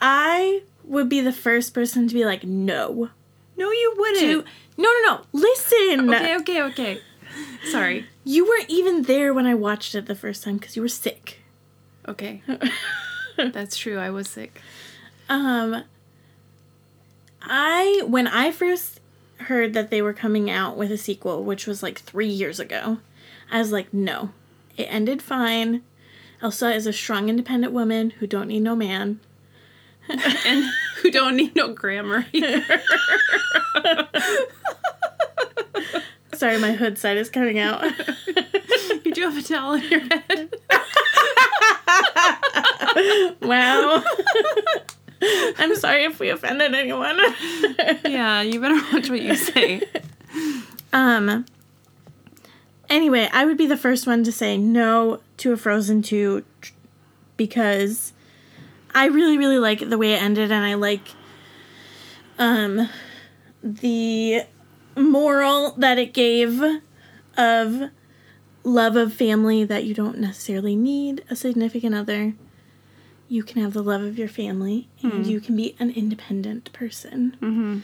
[0.02, 3.10] I would be the first person to be like, no.
[3.58, 4.20] No, you wouldn't.
[4.20, 4.44] To,
[4.78, 5.22] no, no, no.
[5.32, 6.14] Listen.
[6.14, 7.02] Okay, okay, okay.
[7.66, 8.06] Sorry.
[8.24, 11.40] You weren't even there when I watched it the first time because you were sick.
[12.08, 12.42] Okay.
[13.38, 13.98] That's true.
[13.98, 14.62] I was sick.
[15.30, 15.84] Um,
[17.42, 19.00] I when I first
[19.38, 23.00] heard that they were coming out with a sequel, which was like three years ago,
[23.52, 24.32] I was like, no,
[24.78, 25.84] it ended fine.
[26.42, 29.20] Elsa is a strong, independent woman who don't need no man.
[30.46, 30.66] and
[31.02, 32.64] who don't need no grammar either.
[36.34, 37.84] Sorry, my hood side is coming out.
[39.06, 40.54] you do have a towel on your head.
[43.42, 44.04] wow.
[45.58, 47.18] I'm sorry if we offended anyone.
[48.06, 49.82] yeah, you better watch what you say.
[50.92, 51.46] Um.
[52.90, 56.74] Anyway, I would be the first one to say no to a Frozen 2 tr-
[57.38, 58.14] because
[58.96, 61.10] I really, really like the way it ended, and I like
[62.40, 62.90] um
[63.62, 64.44] the
[64.96, 66.62] moral that it gave
[67.38, 67.90] of
[68.64, 72.34] love of family that you don't necessarily need a significant other.
[73.28, 77.36] You can have the love of your family, and you can be an independent person.
[77.42, 77.80] Mm-hmm.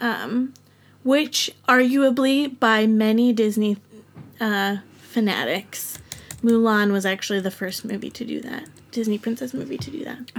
[0.00, 0.54] Um,
[1.04, 3.76] which arguably by many Disney
[4.40, 5.98] uh, fanatics,
[6.42, 8.68] Mulan was actually the first movie to do that.
[8.92, 10.30] Disney princess movie to do that.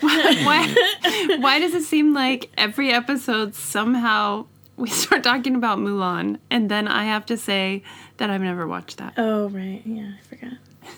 [0.00, 6.70] why, why does it seem like every episode somehow we start talking about Mulan and
[6.70, 7.82] then I have to say
[8.18, 9.14] that I've never watched that?
[9.16, 10.52] Oh right, yeah, I forgot.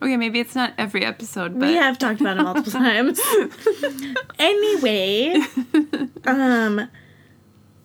[0.00, 3.18] Okay, maybe it's not every episode, but We have talked about it multiple times.
[4.38, 5.34] anyway,
[6.24, 6.88] um,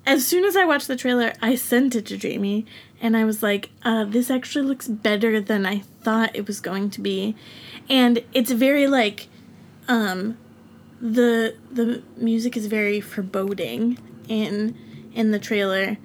[0.06, 2.68] as soon as I watched the trailer, I sent it to Jamie,
[3.04, 6.90] and I was like, uh, "This actually looks better than I thought it was going
[6.92, 7.36] to be,"
[7.90, 9.28] and it's very like,
[9.88, 10.38] um,
[11.02, 14.76] the the music is very foreboding in
[15.14, 15.98] in the trailer.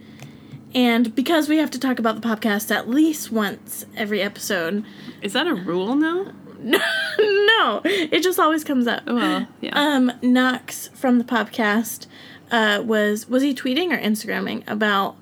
[0.74, 4.84] And because we have to talk about the podcast at least once every episode,
[5.22, 6.32] is that a rule now?
[6.62, 9.06] no, it just always comes up.
[9.06, 9.70] Well, yeah.
[9.72, 12.06] Um, Knox from the podcast
[12.50, 15.16] uh, was was he tweeting or Instagramming about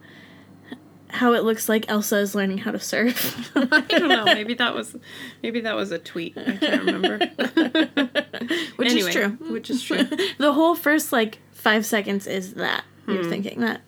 [1.09, 3.51] how it looks like Elsa is learning how to surf?
[3.57, 4.25] I don't know.
[4.25, 4.97] Maybe that was
[5.43, 6.37] maybe that was a tweet.
[6.37, 7.19] I can't remember.
[8.77, 9.29] Which Anyway, is true.
[9.51, 10.05] Which is true.
[10.39, 13.31] the whole first like five seconds is that you're Hmm.
[13.31, 13.81] thinking that,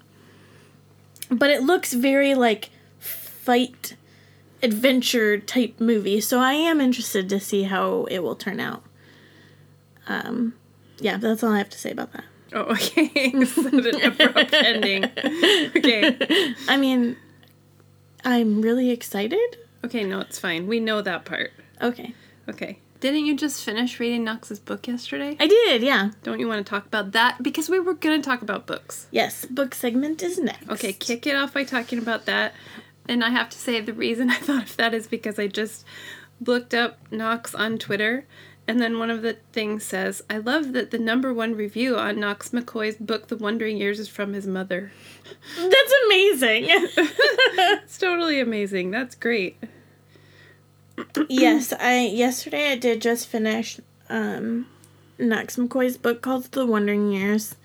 [1.30, 3.96] but it looks very like fight
[4.62, 6.20] adventure type movie.
[6.20, 8.82] So I am interested to see how it will turn out.
[10.06, 10.54] Um,
[10.98, 12.24] yeah, that's all I have to say about that.
[12.52, 13.32] Oh, okay.
[13.32, 15.04] An abrupt ending.
[15.04, 16.54] Okay.
[16.68, 17.16] I mean,
[18.24, 19.58] I'm really excited.
[19.84, 20.66] Okay, no, it's fine.
[20.66, 21.52] We know that part.
[21.80, 22.14] Okay.
[22.48, 22.78] Okay.
[23.00, 25.36] Didn't you just finish reading Knox's book yesterday?
[25.38, 26.10] I did, yeah.
[26.24, 27.40] Don't you want to talk about that?
[27.40, 29.06] Because we were going to talk about books.
[29.12, 30.68] Yes, book segment is next.
[30.68, 32.54] Okay, kick it off by talking about that.
[33.08, 35.84] And I have to say, the reason I thought of that is because I just
[36.44, 38.26] looked up Knox on Twitter.
[38.68, 42.20] And then one of the things says, I love that the number one review on
[42.20, 44.92] Knox McCoy's book, The Wandering Years, is from his mother.
[45.56, 46.68] That's amazing.
[47.60, 48.90] It's totally amazing.
[48.90, 49.56] That's great.
[51.28, 54.66] yes, I yesterday I did just finish um
[55.18, 57.56] Knox McCoy's book called The Wandering Years.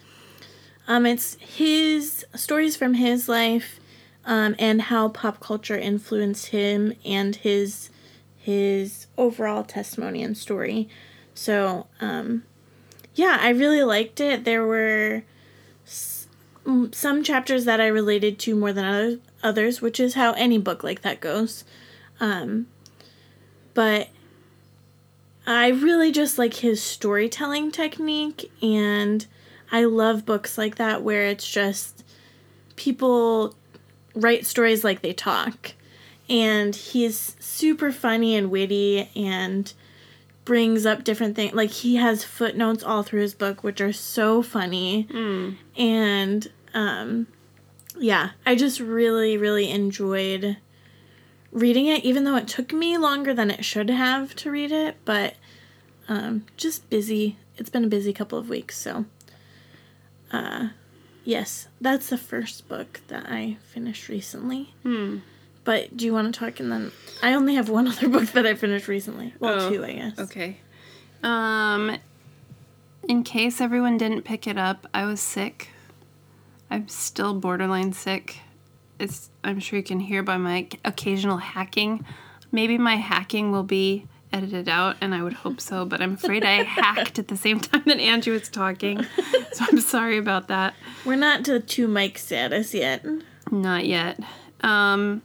[0.87, 3.79] Um it's his stories from his life
[4.25, 7.89] um and how pop culture influenced him and his
[8.43, 10.89] his overall testimony and story.
[11.33, 12.43] So, um
[13.15, 14.43] yeah, I really liked it.
[14.43, 15.23] There were
[15.85, 16.27] s-
[16.91, 20.83] some chapters that I related to more than other, others, which is how any book
[20.83, 21.63] like that goes.
[22.19, 22.67] Um
[23.73, 24.09] but
[25.47, 29.25] I really just like his storytelling technique, and
[29.71, 32.03] I love books like that where it's just
[32.75, 33.55] people
[34.15, 35.73] write stories like they talk.
[36.33, 39.71] And he's super funny and witty and
[40.45, 41.53] brings up different things.
[41.53, 45.07] Like, he has footnotes all through his book, which are so funny.
[45.11, 45.57] Mm.
[45.77, 47.27] And, um,
[47.97, 50.57] yeah, I just really, really enjoyed
[51.51, 54.97] reading it, even though it took me longer than it should have to read it,
[55.05, 55.35] but
[56.09, 57.37] um, just busy.
[57.57, 59.05] It's been a busy couple of weeks, so
[60.31, 60.69] uh,
[61.23, 64.73] yes, that's the first book that I finished recently.
[64.81, 65.19] Hmm.
[65.63, 66.59] But do you want to talk?
[66.59, 69.33] And then I only have one other book that I finished recently.
[69.39, 70.19] Well, Oh, two, I guess.
[70.19, 70.57] Okay.
[71.23, 71.97] Um,
[73.07, 75.69] in case everyone didn't pick it up, I was sick.
[76.69, 78.39] I'm still borderline sick.
[78.99, 82.05] It's I'm sure you can hear by my occasional hacking.
[82.51, 85.85] Maybe my hacking will be edited out, and I would hope so.
[85.85, 89.03] But I'm afraid I hacked at the same time that Angie was talking,
[89.53, 90.73] so I'm sorry about that.
[91.05, 93.05] We're not to two mic status yet.
[93.51, 94.19] Not yet.
[94.61, 95.21] Um,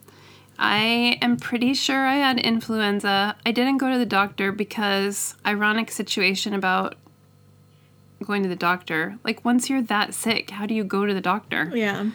[0.59, 3.37] I am pretty sure I had influenza.
[3.47, 6.97] I didn't go to the doctor because ironic situation about
[8.25, 9.19] going to the doctor.
[9.23, 11.71] Like once you're that sick, how do you go to the doctor?
[11.73, 12.11] Yeah.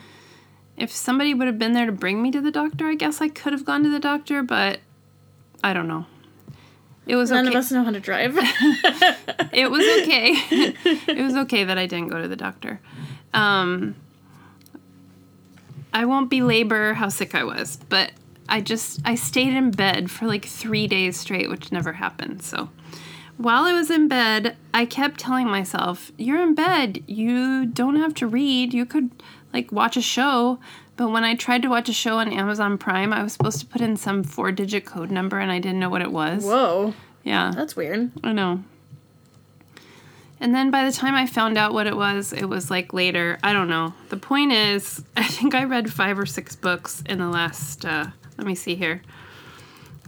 [0.75, 3.29] If somebody would have been there to bring me to the doctor, I guess I
[3.29, 4.79] could have gone to the doctor, but
[5.63, 6.06] I don't know.
[7.06, 7.56] It was None okay.
[7.56, 8.36] of us know how to drive.
[9.53, 10.34] it was okay.
[11.08, 12.79] it was okay that I didn't go to the doctor.
[13.34, 13.95] Um,
[15.93, 18.12] I won't belabor how sick I was, but
[18.49, 22.41] I just I stayed in bed for like three days straight, which never happened.
[22.41, 22.69] So
[23.38, 27.03] while I was in bed, I kept telling myself, "You're in bed.
[27.08, 28.73] You don't have to read.
[28.73, 29.10] You could
[29.53, 30.60] like watch a show."
[30.95, 33.65] But when I tried to watch a show on Amazon Prime, I was supposed to
[33.65, 36.45] put in some four-digit code number, and I didn't know what it was.
[36.45, 36.93] Whoa.
[37.23, 37.51] Yeah.
[37.56, 38.12] That's weird.
[38.23, 38.63] I know.
[40.39, 43.39] And then by the time I found out what it was, it was like later.
[43.41, 43.93] I don't know.
[44.10, 48.08] The point is, I think I read five or six books in the last, uh,
[48.38, 49.02] let me see here.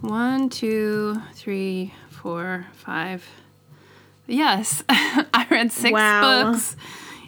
[0.02, 3.26] One, two, three, four, five.
[4.28, 6.52] Yes, I read six Wow.
[6.52, 6.76] books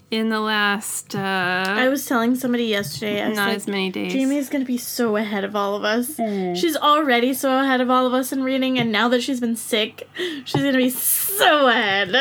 [0.09, 1.19] in the last, uh,
[1.67, 4.13] I was telling somebody yesterday, I not like, as many days.
[4.13, 6.15] Jamie's gonna be so ahead of all of us.
[6.15, 6.55] Mm.
[6.55, 9.55] She's already so ahead of all of us in reading, and now that she's been
[9.57, 10.07] sick,
[10.45, 12.15] she's gonna be so ahead.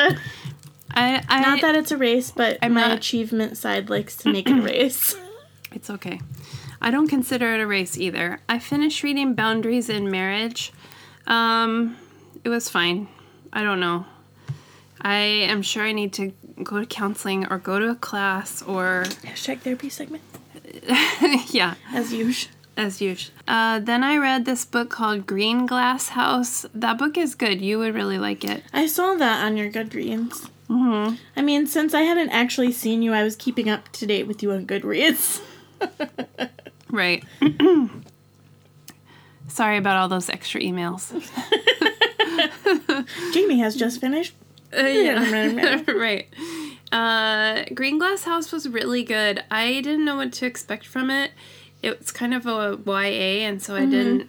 [0.90, 4.32] I, I, Not that it's a race, but I'm my not- achievement side likes to
[4.32, 5.14] make it a race.
[5.72, 6.20] It's okay.
[6.80, 8.40] I don't consider it a race either.
[8.48, 10.72] I finished reading Boundaries in Marriage.
[11.26, 11.96] Um,
[12.44, 13.08] it was fine.
[13.52, 14.04] I don't know.
[15.00, 19.04] I am sure I need to go to counseling or go to a class or,
[19.24, 20.22] Hashtag therapy segment,
[21.48, 22.50] yeah, as usual.
[22.76, 23.32] as usual.
[23.46, 26.64] Uh, then I read this book called Green Glass House.
[26.74, 27.60] That book is good.
[27.60, 28.62] You would really like it.
[28.72, 30.48] I saw that on your Goodreads.
[30.68, 34.26] hmm I mean, since I hadn't actually seen you, I was keeping up to date
[34.26, 35.40] with you on Goodreads.
[36.90, 37.24] Right.
[39.48, 41.12] Sorry about all those extra emails.
[43.32, 44.34] Jamie has just finished.
[44.76, 45.82] Uh, yeah.
[45.88, 46.28] right.
[46.92, 49.42] Uh, Green Glass House was really good.
[49.50, 51.30] I didn't know what to expect from it.
[51.82, 54.28] It's kind of a YA, and so I didn't.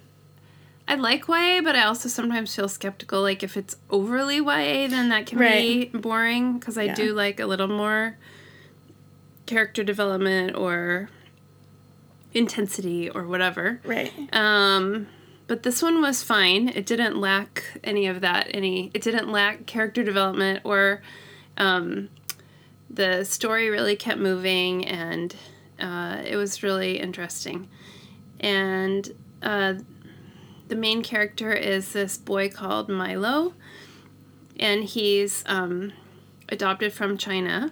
[0.88, 3.22] I like YA, but I also sometimes feel skeptical.
[3.22, 5.92] Like if it's overly YA, then that can Right.
[5.92, 6.96] be boring because I Yeah.
[6.96, 8.18] do like a little more
[9.46, 11.10] character development or
[12.38, 13.82] intensity or whatever.
[13.84, 14.12] Right.
[14.34, 15.08] Um,
[15.48, 16.70] but this one was fine.
[16.70, 18.48] It didn't lack any of that.
[18.54, 18.92] Any.
[18.94, 21.02] It didn't lack character development or.
[21.58, 22.10] Um,
[22.90, 25.36] the story really kept moving, and
[25.80, 27.68] uh, it was really interesting.
[28.40, 29.76] And uh,
[30.68, 33.54] the main character is this boy called Milo,
[34.60, 35.94] and he's um,
[36.50, 37.72] adopted from China.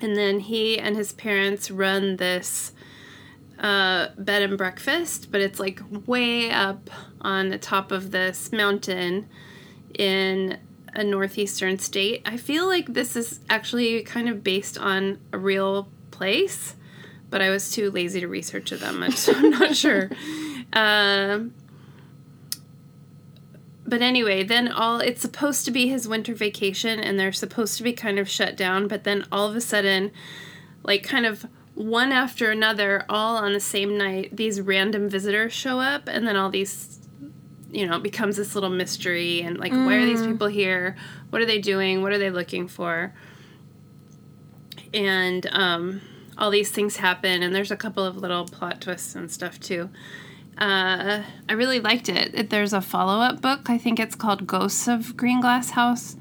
[0.00, 2.72] And then he and his parents run this
[3.58, 6.90] uh, bed and breakfast, but it's like way up
[7.20, 9.28] on the top of this mountain
[9.94, 10.58] in
[10.94, 12.22] a northeastern state.
[12.24, 16.76] I feel like this is actually kind of based on a real place,
[17.30, 20.10] but I was too lazy to research them, so I'm not sure.
[20.72, 21.54] Um,
[23.86, 27.82] but anyway, then all it's supposed to be his winter vacation, and they're supposed to
[27.82, 30.10] be kind of shut down, but then all of a sudden,
[30.82, 35.80] like kind of one after another, all on the same night, these random visitors show
[35.80, 36.98] up, and then all these,
[37.70, 40.96] you know, it becomes this little mystery and like, why are these people here?
[41.30, 42.00] What are they doing?
[42.02, 43.12] What are they looking for?
[44.92, 46.00] And um,
[46.38, 49.90] all these things happen, and there's a couple of little plot twists and stuff too.
[50.56, 52.32] Uh, I really liked it.
[52.34, 53.68] It- There's a follow up book.
[53.68, 56.16] I think it's called Ghosts of Green Glass House.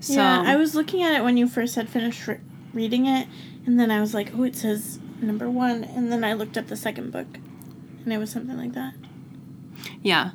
[0.00, 2.40] So, yeah, I was looking at it when you first had finished re-
[2.74, 3.28] reading it,
[3.66, 6.68] and then I was like, oh, it says number one, and then I looked up
[6.68, 7.26] the second book,
[8.04, 8.94] and it was something like that.
[10.02, 10.30] Yeah.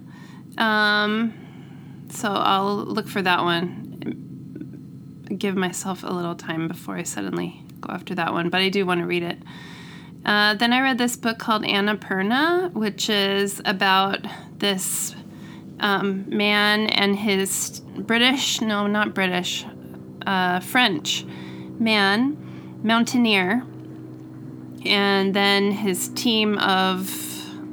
[0.57, 1.33] Um,
[2.09, 5.25] so I'll look for that one.
[5.37, 8.85] Give myself a little time before I suddenly go after that one, but I do
[8.85, 9.37] want to read it.
[10.25, 14.25] Uh, then I read this book called Annapurna, which is about
[14.57, 15.15] this
[15.79, 19.65] um, man and his British, no, not British,
[20.27, 21.25] uh, French
[21.79, 22.37] man,
[22.83, 23.63] mountaineer,
[24.85, 27.09] and then his team of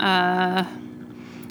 [0.00, 0.64] uh,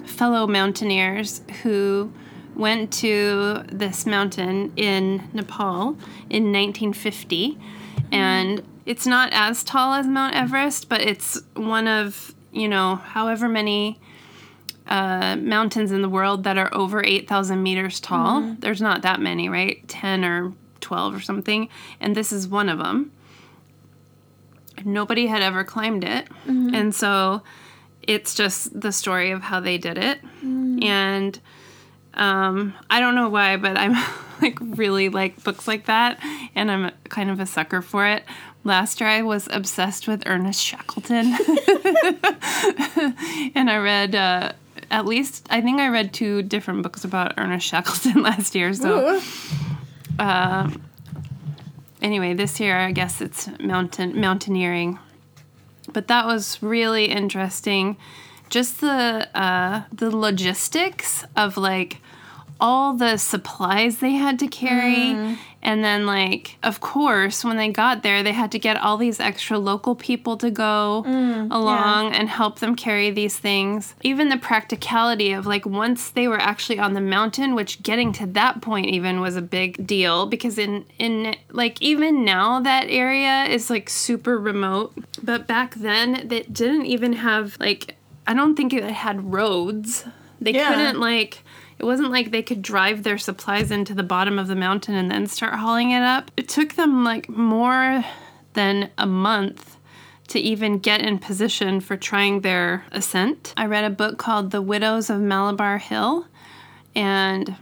[0.05, 2.11] fellow mountaineers who
[2.55, 5.95] went to this mountain in Nepal
[6.29, 7.57] in 1950.
[8.11, 13.47] And it's not as tall as Mount Everest, but it's one of, you know, however
[13.47, 13.99] many
[14.87, 18.55] uh, mountains in the world that are over 8,000 meters tall.
[18.59, 19.87] There's not that many, right?
[19.87, 21.69] 10 or 12 or something.
[21.99, 23.11] And this is one of them.
[24.85, 26.27] Nobody had ever climbed it.
[26.75, 27.41] And so
[28.03, 30.19] it's just the story of how they did it.
[30.81, 31.39] And
[32.13, 33.95] um, I don't know why, but I'm
[34.41, 36.19] like really like books like that,
[36.55, 38.23] and I'm kind of a sucker for it.
[38.63, 41.25] Last year, I was obsessed with Ernest Shackleton,
[43.55, 44.53] and I read uh,
[44.89, 48.73] at least I think I read two different books about Ernest Shackleton last year.
[48.73, 49.21] So
[50.19, 50.71] uh,
[52.01, 54.99] anyway, this year I guess it's mountain mountaineering,
[55.91, 57.97] but that was really interesting.
[58.49, 62.01] Just the uh, the logistics of like
[62.59, 65.13] all the supplies they had to carry.
[65.13, 65.37] Mm.
[65.63, 69.19] And then, like, of course, when they got there, they had to get all these
[69.19, 73.95] extra local people to go mm, along and help them carry these things.
[74.01, 78.25] Even the practicality of, like, once they were actually on the mountain, which getting to
[78.27, 83.43] that point even was a big deal because, in, in like, even now, that area
[83.45, 84.93] is, like, super remote.
[85.21, 87.95] But back then, they didn't even have, like,
[88.25, 90.05] I don't think it had roads.
[90.39, 90.69] They Yeah.
[90.69, 91.43] couldn't, like,
[91.79, 95.11] it wasn't like they could drive their supplies into the bottom of the mountain and
[95.11, 96.31] then start hauling it up.
[96.35, 98.03] It took them like more
[98.53, 99.77] than a month
[100.29, 103.53] to even get in position for trying their ascent.
[103.55, 106.27] I read a book called The Widows of Malabar Hill,
[106.95, 107.55] and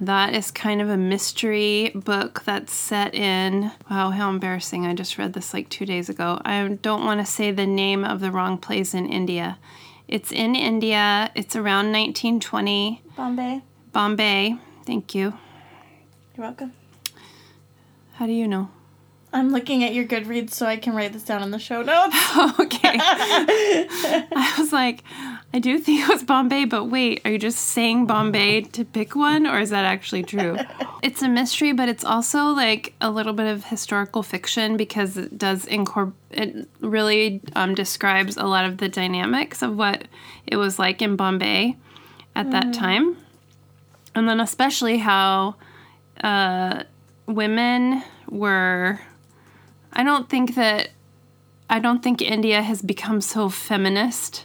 [0.00, 3.70] that is kind of a mystery book that's set in.
[3.90, 4.86] Wow, how embarrassing.
[4.86, 6.40] I just read this like two days ago.
[6.44, 9.58] I don't want to say the name of the wrong place in India.
[10.10, 13.00] It's in India, it's around 1920.
[13.16, 13.62] Bombay.
[13.92, 14.56] Bombay.
[14.84, 15.34] Thank you.
[16.36, 16.72] You're welcome.
[18.14, 18.70] How do you know?
[19.32, 22.16] I'm looking at your Goodreads so I can write this down in the show notes.
[22.58, 22.98] okay.
[23.00, 25.04] I was like,
[25.52, 29.16] I do think it was Bombay, but wait, are you just saying Bombay to pick
[29.16, 30.56] one, or is that actually true?
[31.02, 35.38] It's a mystery, but it's also like a little bit of historical fiction because it
[35.38, 36.14] does incorporate.
[36.30, 40.04] It really um, describes a lot of the dynamics of what
[40.46, 41.78] it was like in Bombay
[42.36, 43.16] at that time,
[44.14, 45.56] and then especially how
[46.22, 46.84] uh,
[47.26, 49.00] women were.
[49.94, 50.90] I don't think that
[51.70, 54.44] I don't think India has become so feminist,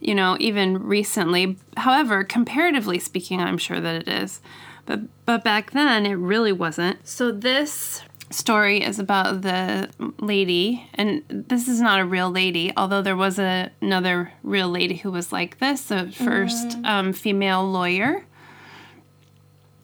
[0.00, 1.56] you know, even recently.
[1.76, 4.40] However, comparatively speaking, I'm sure that it is.
[4.84, 7.06] But but back then it really wasn't.
[7.06, 9.88] So this story is about the
[10.18, 14.96] lady and this is not a real lady, although there was a, another real lady
[14.96, 18.24] who was like this, the first um, female lawyer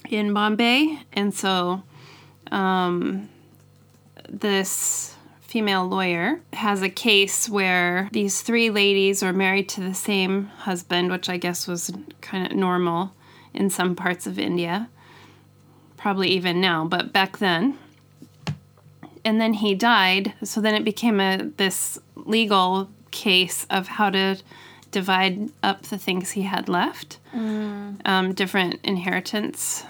[0.09, 1.01] in Bombay.
[1.13, 1.83] And so
[2.51, 3.29] um,
[4.29, 5.12] this
[5.53, 11.11] female lawyer has a case where these three ladies were married to the same husband,
[11.11, 11.93] which I guess was
[12.23, 13.13] kind of normal
[13.53, 14.89] in some parts of India,
[15.99, 17.77] probably even now, but back then.
[19.27, 24.39] And then he died, so then it became a this legal case of how to
[24.91, 27.19] divide up the things he had left,
[28.07, 29.85] um, different inheritance.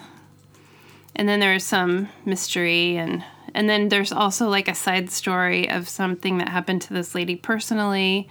[1.15, 3.23] And then there was some mystery and
[3.55, 7.37] and then there's also like a side story of something that happened to this lady
[7.37, 8.29] personally.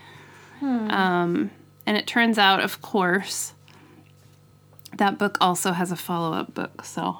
[0.61, 1.49] Um,
[1.87, 3.53] and it turns out of course
[4.97, 7.19] that book also has a follow-up book so.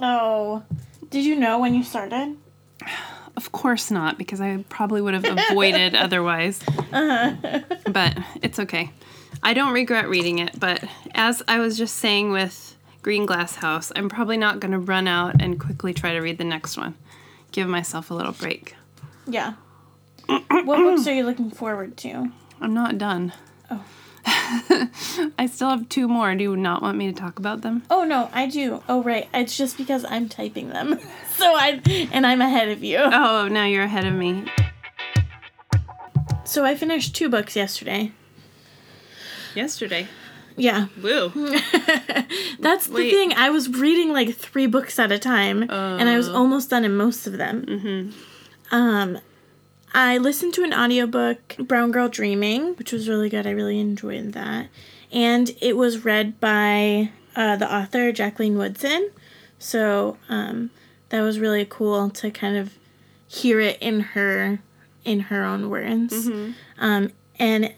[0.00, 0.62] Oh.
[1.10, 2.36] Did you know when you started?
[3.36, 6.60] of course not because i probably would have avoided otherwise.
[6.90, 8.90] But it's okay.
[9.42, 10.82] I don't regret reading it but
[11.14, 15.06] as i was just saying with green glass house i'm probably not going to run
[15.06, 16.96] out and quickly try to read the next one
[17.52, 18.74] give myself a little break
[19.26, 19.54] Yeah.
[20.26, 22.30] what books are you looking forward to?
[22.60, 23.32] i'm not done
[23.70, 23.84] Oh.
[25.38, 28.04] i still have two more do you not want me to talk about them Oh
[28.04, 28.82] no, I do.
[28.88, 30.98] Oh right, it's just because I'm typing them.
[31.38, 31.80] So I
[32.12, 32.98] and I'm ahead of you.
[32.98, 34.44] oh now you're ahead of me
[36.44, 38.10] So I finished two books yesterday.
[39.54, 40.08] yesterday
[40.58, 40.86] Yeah.
[41.02, 41.30] woo
[42.60, 43.32] That's the thing.
[43.34, 46.34] I was reading like three books at a time, and I was Oh.
[46.34, 47.64] almost done in most of them.
[47.66, 48.74] Mm-hmm.
[48.74, 49.18] Um,
[49.94, 53.46] I listened to an audiobook, Brown Girl Dreaming, which was really good.
[53.46, 54.68] I really enjoyed that.
[55.10, 59.10] And it was read by uh, the author, Jacqueline Woodson.
[59.58, 60.70] So um,
[61.08, 62.74] that was really cool to kind of
[63.26, 64.58] hear it in her
[65.04, 66.28] in her own words.
[66.78, 67.72] Um, and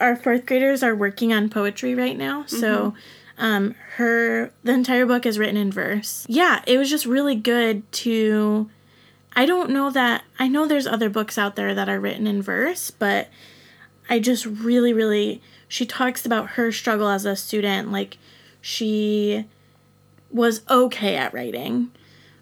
[0.00, 2.46] our fourth graders are working on poetry right now.
[2.46, 2.94] So
[3.38, 6.26] um, her the entire book is written in verse.
[6.28, 8.70] Yeah, it was just really good to.
[9.34, 12.40] I don't know that I know there's other books out there that are written in
[12.40, 13.28] verse, but
[14.08, 15.42] I just really, really.
[15.68, 17.92] She talks about her struggle as a student.
[17.92, 18.18] Like
[18.60, 19.44] she
[20.30, 21.90] was okay at writing,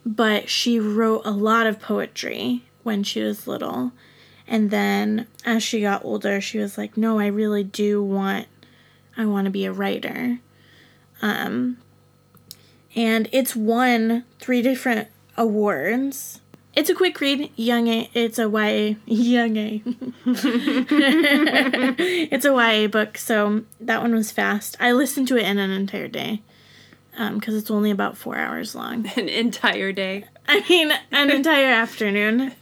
[0.07, 3.93] but she wrote a lot of poetry when she was little.
[4.47, 8.47] And then as she got older, she was like, "No, I really do want
[9.17, 10.39] I want to be a writer."
[11.23, 11.79] Um
[12.97, 16.41] and it's won three different awards.
[16.77, 18.11] It's a quick read, young A.
[18.15, 19.83] It's a YA, young A.
[20.27, 20.45] it's
[22.45, 24.77] a YA book, so that one was fast.
[24.81, 26.43] I listened to it in an entire day
[27.33, 29.07] because it's only about four hours long.
[29.17, 30.25] An entire day.
[30.47, 32.53] I mean, an entire afternoon.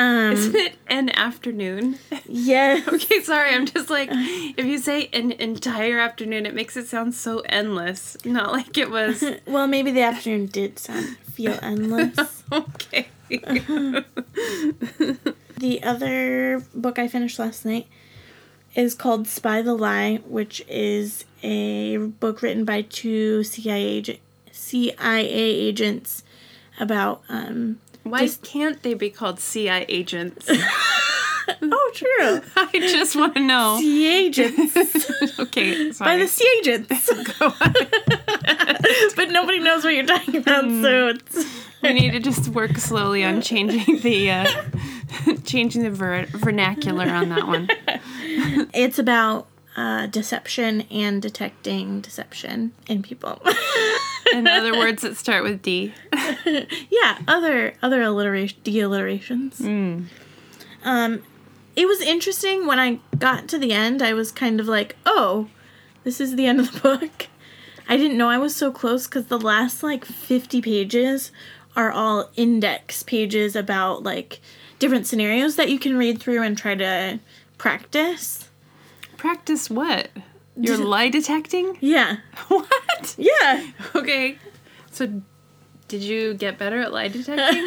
[0.00, 1.98] Um, Isn't it an afternoon?
[2.26, 2.88] yes.
[2.92, 3.54] Okay, sorry.
[3.54, 8.16] I'm just like, if you say an entire afternoon, it makes it sound so endless.
[8.24, 9.22] Not like it was.
[9.46, 12.42] Well, maybe the afternoon did sound feel endless.
[12.50, 13.08] Okay.
[15.58, 17.86] The other book I finished last night
[18.74, 24.20] is called Spy the Lie, which is a book written by two CIA agent,
[24.50, 26.22] CIA agents
[26.78, 30.48] about um Why can't they be called CI agents?
[31.62, 33.78] oh true I just want to know.
[33.80, 36.10] CIA agents Okay, sorry.
[36.10, 37.10] by the sea agents,
[39.16, 41.44] but nobody knows what you're talking about, so it's
[41.82, 44.46] we need to just work slowly on changing the uh,
[45.44, 47.68] changing the ver- vernacular on that one.
[48.74, 49.46] it's about
[49.80, 53.40] uh, deception and detecting deception in people.
[54.32, 55.94] In other words that start with D.
[56.90, 59.60] yeah, other other alliteration de-alliterations.
[60.84, 61.22] Um,
[61.74, 64.02] it was interesting when I got to the end.
[64.02, 65.48] I was kind of like, "Oh,
[66.04, 67.28] this is the end of the book."
[67.88, 71.32] I didn't know I was so close because the last like fifty pages
[71.74, 74.40] are all index pages about like
[74.78, 77.18] different scenarios that you can read through and try to
[77.56, 78.49] practice.
[79.20, 80.08] Practice what?
[80.56, 81.76] You're Did- lie detecting?
[81.80, 82.16] Yeah,
[82.48, 83.14] What?
[83.18, 83.66] yeah.
[83.94, 84.38] Okay.
[84.90, 85.20] So
[85.88, 87.66] did you get better at lie detecting?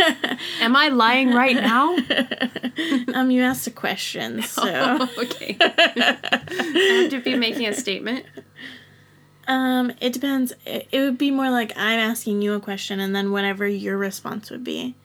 [0.62, 1.96] Am I lying right now?
[3.14, 5.56] um, you asked a question, so okay.
[5.62, 8.26] I have to be making a statement.
[9.48, 10.54] um, it depends.
[10.66, 13.96] It, it would be more like I'm asking you a question, and then whatever your
[13.98, 14.96] response would be.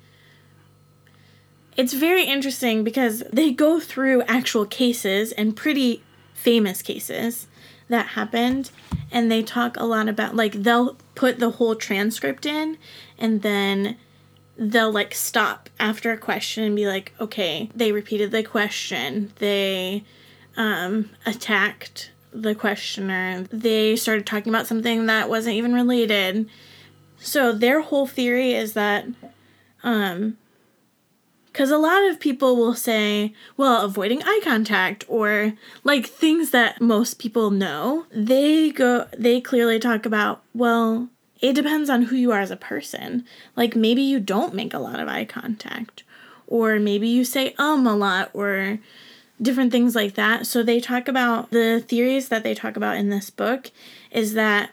[1.76, 6.02] It's very interesting because they go through actual cases and pretty
[6.42, 7.46] famous cases
[7.88, 8.70] that happened,
[9.10, 12.78] and they talk a lot about like they'll put the whole transcript in,
[13.18, 13.96] and then
[14.56, 19.32] they'll like stop after a question and be like, okay, they repeated the question.
[19.36, 20.04] They
[20.56, 23.44] um, attacked the questioner.
[23.50, 26.48] They started talking about something that wasn't even related.
[27.18, 29.06] So their whole theory is that,
[29.82, 30.36] um,
[31.58, 36.80] because a lot of people will say, well, avoiding eye contact or like things that
[36.80, 41.08] most people know, they go, they clearly talk about, well,
[41.40, 43.24] it depends on who you are as a person.
[43.56, 46.04] Like maybe you don't make a lot of eye contact,
[46.46, 48.78] or maybe you say um a lot, or
[49.42, 50.46] different things like that.
[50.46, 53.72] So they talk about the theories that they talk about in this book
[54.12, 54.70] is that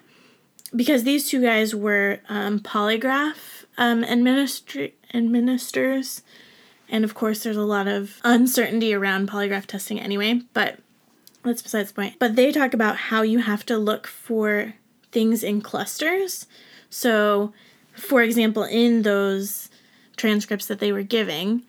[0.76, 6.22] because these two guys were um, polygraph um, administr- administrators,
[6.90, 10.80] and of course there's a lot of uncertainty around polygraph testing anyway, but
[11.44, 12.16] that's besides the point.
[12.20, 14.74] But they talk about how you have to look for
[15.12, 16.48] things in clusters.
[16.90, 17.54] So,
[17.94, 19.70] for example, in those
[20.18, 21.64] transcripts that they were giving,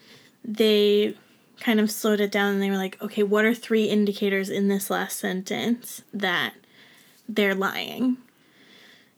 [0.45, 1.17] they
[1.61, 4.69] kind of slowed it down and they were like, okay, what are three indicators in
[4.69, 6.55] this last sentence that
[7.29, 8.19] they're lying?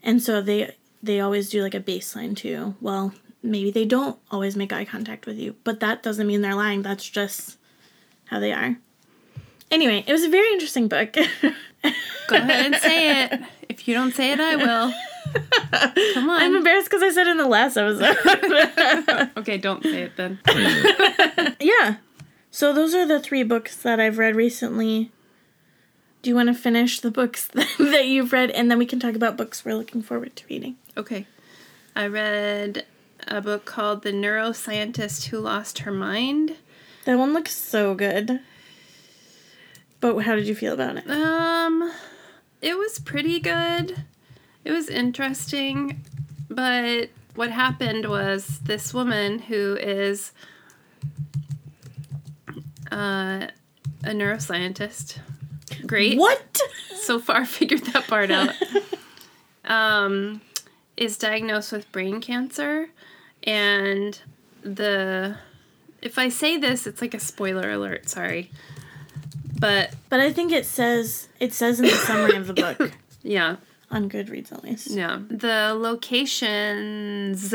[0.02, 2.74] And so they they always do like a baseline too.
[2.80, 3.12] Well,
[3.42, 6.82] maybe they don't always make eye contact with you, but that doesn't mean they're lying.
[6.82, 7.58] That's just
[8.26, 8.76] how they are.
[9.70, 11.12] Anyway, it was a very interesting book.
[11.12, 13.40] Go ahead and say it.
[13.68, 14.92] If you don't say it, I will.
[16.14, 16.40] Come on.
[16.40, 19.30] I'm embarrassed because I said it in the last episode.
[19.36, 20.38] okay, don't say it then.
[21.60, 21.96] yeah.
[22.50, 25.10] So those are the three books that I've read recently.
[26.22, 27.46] Do you want to finish the books
[27.78, 30.76] that you've read and then we can talk about books we're looking forward to reading?
[30.96, 31.26] Okay.
[31.94, 32.86] I read
[33.28, 36.56] a book called The Neuroscientist Who Lost Her Mind.
[37.04, 38.40] That one looks so good.
[40.00, 41.08] But how did you feel about it?
[41.08, 41.92] Um,
[42.62, 44.04] it was pretty good.
[44.64, 46.04] It was interesting,
[46.48, 50.32] but what happened was this woman who is
[52.90, 53.48] uh,
[54.04, 55.18] a neuroscientist.
[55.86, 56.18] Great.
[56.18, 56.60] What?
[56.96, 58.54] So far, figured that part out.
[59.64, 60.40] um,
[60.96, 62.88] is diagnosed with brain cancer,
[63.42, 64.20] and
[64.62, 65.36] the
[66.00, 68.08] if I say this, it's like a spoiler alert.
[68.08, 68.50] Sorry,
[69.58, 73.56] but But I think it says it says in the summary of the book yeah.
[73.90, 74.90] on Goodreads at least.
[74.90, 75.20] Yeah.
[75.28, 77.54] The locations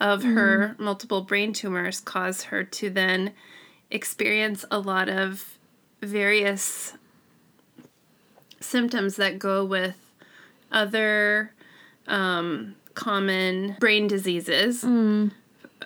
[0.00, 3.32] of her multiple brain tumors cause her to then
[3.90, 5.58] experience a lot of
[6.00, 6.94] various
[8.58, 9.96] symptoms that go with
[10.72, 11.52] other
[12.08, 14.82] um, common brain diseases.
[14.82, 15.32] Mm.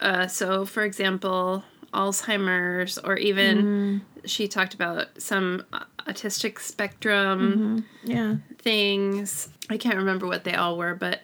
[0.01, 4.29] Uh, so, for example, Alzheimer's, or even mm.
[4.29, 5.65] she talked about some
[6.07, 8.11] autistic spectrum mm-hmm.
[8.11, 8.37] Yeah.
[8.59, 9.49] things.
[9.71, 11.21] I can't remember what they all were, but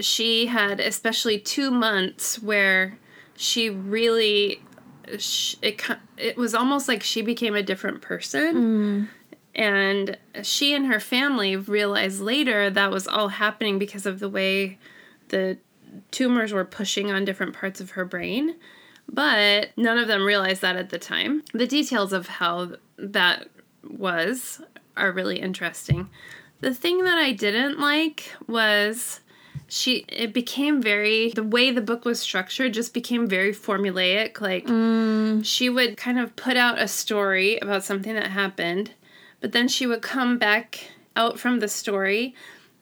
[0.00, 2.98] she had especially two months where
[3.36, 4.62] she really
[5.08, 5.82] it
[6.16, 8.54] it was almost like she became a different person.
[8.54, 9.08] Mm.
[9.56, 14.78] And she and her family realized later that was all happening because of the way
[15.28, 15.56] the
[16.10, 18.56] tumors were pushing on different parts of her brain.
[19.08, 21.42] But none of them realized that at the time.
[21.54, 23.48] The details of how that
[23.82, 24.60] was
[24.96, 26.10] are really interesting.
[26.60, 29.20] The thing that I didn't like was
[29.68, 34.66] she it became very the way the book was structured just became very formulaic like
[34.66, 35.44] mm.
[35.44, 38.92] she would kind of put out a story about something that happened
[39.40, 42.34] but then she would come back out from the story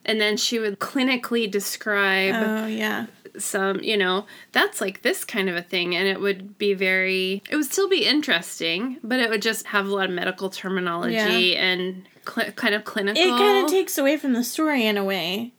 [0.05, 3.07] and then she would clinically describe Oh yeah.
[3.39, 5.95] some, you know, that's like this kind of a thing.
[5.97, 9.87] And it would be very, it would still be interesting, but it would just have
[9.87, 11.65] a lot of medical terminology Yeah.
[11.65, 13.23] and cl- kind of clinical.
[13.23, 15.53] It kind of takes away from the story in a way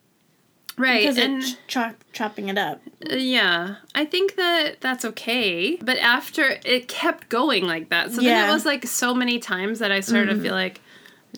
[0.77, 0.99] right.
[1.01, 2.81] because And it's chop, chopping it up.
[3.11, 5.77] uh, yeah, I think that that's okay.
[5.77, 8.11] But after it kept going like that.
[8.11, 8.49] So then Yeah.
[8.49, 10.81] it was like so many times that I started to feel like,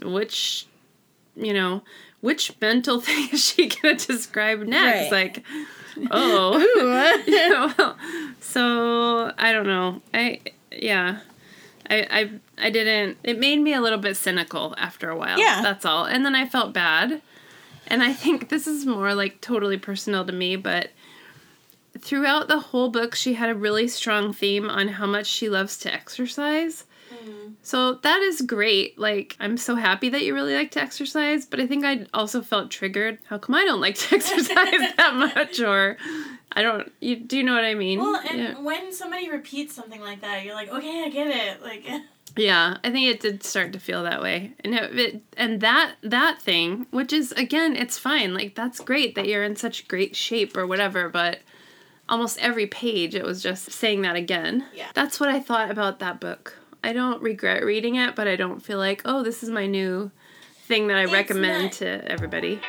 [0.03, 0.67] which,
[1.35, 1.81] you know,
[2.21, 5.11] which mental thing is she going to describe next?
[5.11, 5.35] Right.
[5.35, 5.43] Like,
[6.11, 7.23] oh.
[7.27, 7.97] Yeah, well,
[8.39, 10.01] so I don't know.
[10.13, 10.41] I
[10.71, 11.19] yeah.
[11.89, 12.07] I,
[12.57, 15.39] I I didn't it made me a little bit cynical after a while.
[15.39, 15.61] Yeah.
[15.61, 16.05] That's all.
[16.05, 17.21] And then I felt bad.
[17.87, 20.91] And I think this is more like totally personal to me, but
[21.97, 25.77] throughout the whole book she had a really strong theme on how much she loves
[25.77, 26.83] to exercise.
[27.63, 28.97] So that is great.
[28.97, 32.41] Like, I'm so happy that you really like to exercise, but I think I also
[32.41, 33.19] felt triggered.
[33.27, 35.59] How come I don't like to exercise that much?
[35.59, 35.97] Or
[36.53, 36.91] I don't.
[36.99, 37.99] You do you know what I mean?
[37.99, 38.59] Well, and yeah.
[38.59, 41.61] when somebody repeats something like that, you're like, okay, I get it.
[41.61, 41.85] Like,
[42.37, 45.95] yeah, I think it did start to feel that way, and it, it and that
[46.01, 48.33] that thing, which is again, it's fine.
[48.33, 51.39] Like that's great that you're in such great shape or whatever, but
[52.09, 54.65] almost every page it was just saying that again.
[54.73, 54.87] Yeah.
[54.93, 56.57] That's what I thought about that book.
[56.83, 60.11] I don't regret reading it, but I don't feel like, oh, this is my new
[60.65, 62.59] thing that I recommend not- to everybody.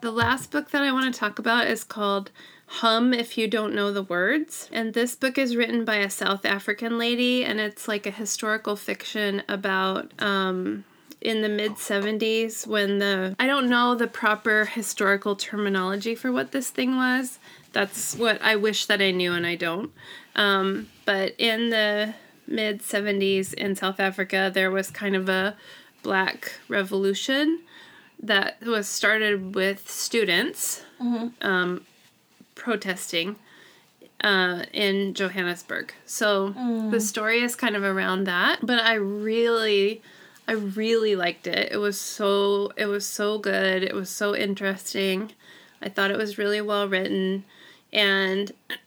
[0.00, 2.32] The last book that I want to talk about is called
[2.66, 4.68] Hum If You Don't Know the Words.
[4.72, 8.74] And this book is written by a South African lady, and it's like a historical
[8.74, 10.84] fiction about um,
[11.20, 16.50] in the mid 70s when the I don't know the proper historical terminology for what
[16.50, 17.38] this thing was.
[17.72, 19.92] That's what I wish that I knew, and I don't.
[20.34, 22.14] Um, but in the
[22.52, 25.56] mid 70s in South Africa, there was kind of a
[26.02, 27.60] black revolution
[28.22, 30.84] that was started with students
[31.40, 31.84] um,
[32.54, 33.36] protesting
[34.22, 35.92] uh, in Johannesburg.
[36.06, 36.50] So
[36.90, 40.02] the story is kind of around that, but I really,
[40.46, 41.72] I really liked it.
[41.72, 43.82] It was so, it was so good.
[43.82, 45.32] It was so interesting.
[45.80, 47.44] I thought it was really well written,
[47.92, 48.52] and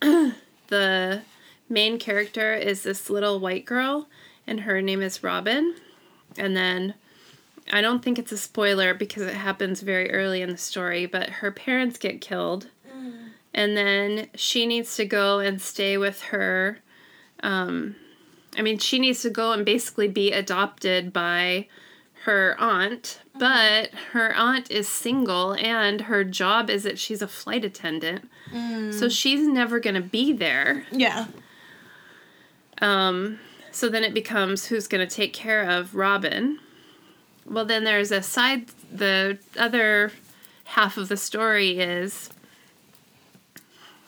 [0.68, 1.22] the
[1.70, 4.08] main character is this little white girl,
[4.48, 5.76] and her name is Robin,
[6.38, 6.96] and then
[7.72, 11.30] I don't think it's a spoiler because it happens very early in the story, but
[11.30, 12.70] her parents get killed.
[12.96, 13.30] Mm.
[13.54, 16.80] And then she needs to go and stay with her.
[17.42, 17.96] Um,
[18.58, 21.68] I mean, she needs to go and basically be adopted by
[22.26, 23.40] her aunt, uh-huh.
[23.40, 28.30] but her aunt is single and her job is that she's a flight attendant.
[28.52, 28.94] Mm.
[28.94, 30.86] So she's never going to be there.
[30.92, 31.28] yeah.
[32.82, 33.40] Um,
[33.72, 36.60] so then it becomes who's going to take care of Robin.
[37.46, 40.12] Well, then there's a side, the other
[40.66, 42.30] half of the story is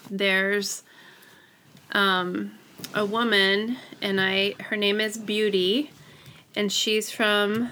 [0.09, 0.83] there's
[1.91, 2.53] um,
[2.93, 5.91] a woman, and I her name is Beauty,
[6.55, 7.71] and she's from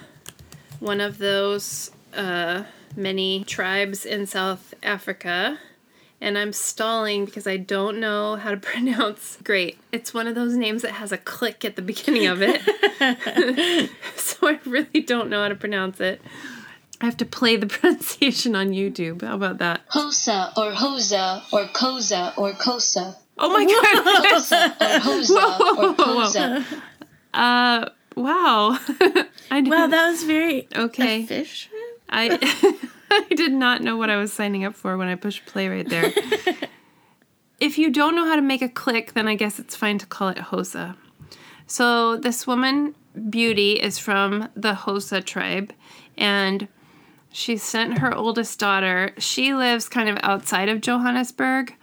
[0.80, 2.64] one of those uh,
[2.96, 5.60] many tribes in South Africa.
[6.22, 9.38] And I'm stalling because I don't know how to pronounce.
[9.44, 9.78] Great.
[9.92, 12.62] It's one of those names that has a click at the beginning of it.
[14.16, 16.22] so I really don't know how to pronounce it.
[17.02, 19.22] I have to play the pronunciation on YouTube.
[19.22, 19.82] How about that?
[19.90, 23.16] Hosa or Hosa or Kosa or Kosa.
[23.38, 24.26] Oh my god.
[24.34, 26.24] Hosa or Hosa Whoa, or whoa, whoa.
[26.24, 26.66] Kosa.
[27.34, 28.80] uh wow.
[29.52, 31.24] I didn't, Wow, that was very Okay.
[31.24, 31.74] efficient.
[32.16, 32.78] I
[33.12, 35.88] I did not know what I was signing up for when I pushed play right
[35.88, 36.12] there.
[37.60, 40.06] if you don't know how to make a click, then I guess it's fine to
[40.06, 40.96] call it Hosa.
[41.68, 42.96] So this woman,
[43.30, 45.74] Beauty, is from the Hosa tribe,
[46.18, 46.68] and
[47.32, 49.14] she sent her oldest daughter.
[49.18, 51.76] She lives kind of outside of Johannesburg.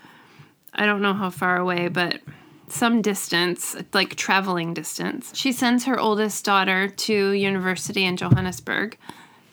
[0.73, 2.21] I don't know how far away, but
[2.69, 5.33] some distance, like traveling distance.
[5.35, 8.97] She sends her oldest daughter to university in Johannesburg.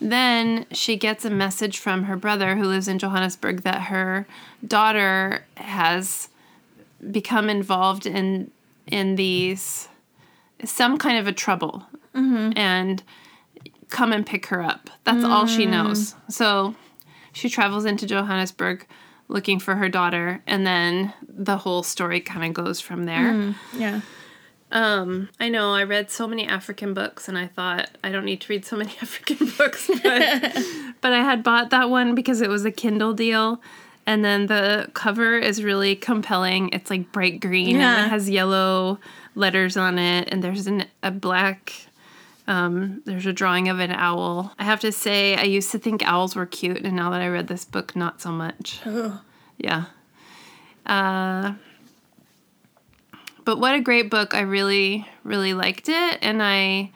[0.02, 4.26] Then she gets a message from her brother who lives in Johannesburg that her
[4.66, 6.30] daughter has
[7.12, 8.52] become involved in
[8.88, 9.88] in these
[10.66, 12.58] some kind of a trouble mm-hmm.
[12.58, 13.04] and
[13.90, 14.90] come and pick her up.
[15.04, 15.72] That's all she mm.
[15.72, 16.16] knows.
[16.30, 16.76] So
[17.32, 18.86] she travels into Johannesburg
[19.28, 23.34] looking for her daughter and then the whole story kind of goes from there.
[23.34, 24.02] Mm, yeah.
[24.72, 28.42] Um, I know I read so many African books and I thought I don't need
[28.42, 30.04] to read so many African books, but
[31.02, 33.62] but I had bought that one because it was a Kindle deal.
[34.06, 36.70] And then the cover is really compelling.
[36.74, 39.00] It's like bright green and it has yellow
[39.36, 41.74] letters on it and there's an, a black
[42.50, 44.54] um, there's a drawing of an owl.
[44.58, 47.28] I have to say, I used to think owls were cute, and now that I
[47.28, 48.80] read this book, not so much.
[49.60, 49.86] Yeah.
[50.84, 51.54] Uh,
[53.46, 54.34] but what a great book.
[54.34, 56.20] I really, really liked it.
[56.22, 56.92] And I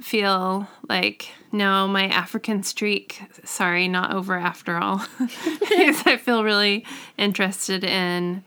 [0.00, 5.04] feel like now my African streak, sorry, not over after all.
[5.18, 6.86] because I feel really
[7.18, 8.42] interested in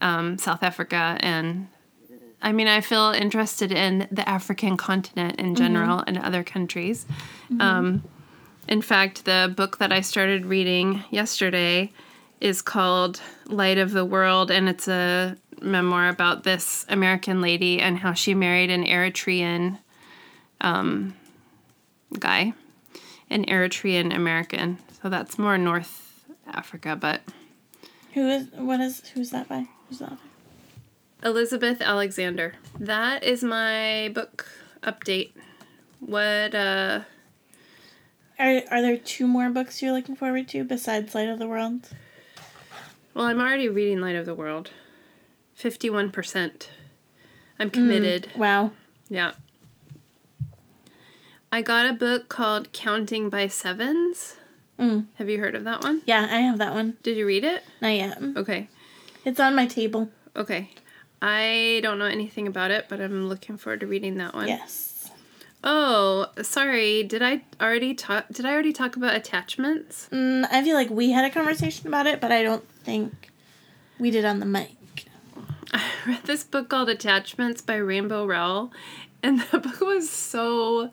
[0.00, 1.68] um, South Africa and
[2.42, 7.06] I mean, I feel interested in the African continent in general and other countries.
[7.58, 8.04] Um,
[8.68, 11.92] in fact, the book that I started reading yesterday
[12.40, 17.98] is called Light of the World, and it's a memoir about this American lady and
[17.98, 19.78] how she married an Eritrean
[20.60, 21.14] um,
[22.18, 22.52] guy,
[23.30, 24.78] an Eritrean American.
[25.02, 27.20] So that's more North Africa, but
[28.14, 29.66] Who is what is who's that by?
[29.88, 30.16] Who's that by?
[31.28, 32.54] Elizabeth Alexander.
[32.78, 34.46] That is my book
[34.82, 35.32] update.
[36.00, 37.00] What uh
[38.38, 41.88] Are are there two more books you're looking forward to besides Light of the World?
[43.14, 44.70] well, I'm already reading Light of the World.
[45.58, 46.68] 51%.
[47.58, 48.30] I'm committed.
[48.36, 48.72] Wow.
[49.08, 49.32] Yeah.
[51.50, 54.36] I got a book called Counting by Sevens.
[54.78, 55.06] Mm.
[55.14, 56.02] Have you heard of that one?
[56.04, 56.98] Yeah, I have that one.
[57.02, 57.62] Did you read it?
[57.80, 58.18] Not yet.
[58.36, 58.68] Okay.
[59.24, 60.10] It's on my table.
[60.34, 60.70] Okay.
[61.22, 64.48] I don't know anything about it, but I'm looking forward to reading that one.
[64.48, 65.10] Yes.
[65.64, 67.02] Oh, sorry.
[67.02, 70.08] Did I already talk did I already talk about attachments?
[70.12, 73.30] Mm, I feel like we had a conversation about it, but I don't think
[73.98, 74.75] we did on the mic.
[75.74, 78.72] I read this book called Attachments by Rainbow Rowell,
[79.22, 80.90] and the book was so.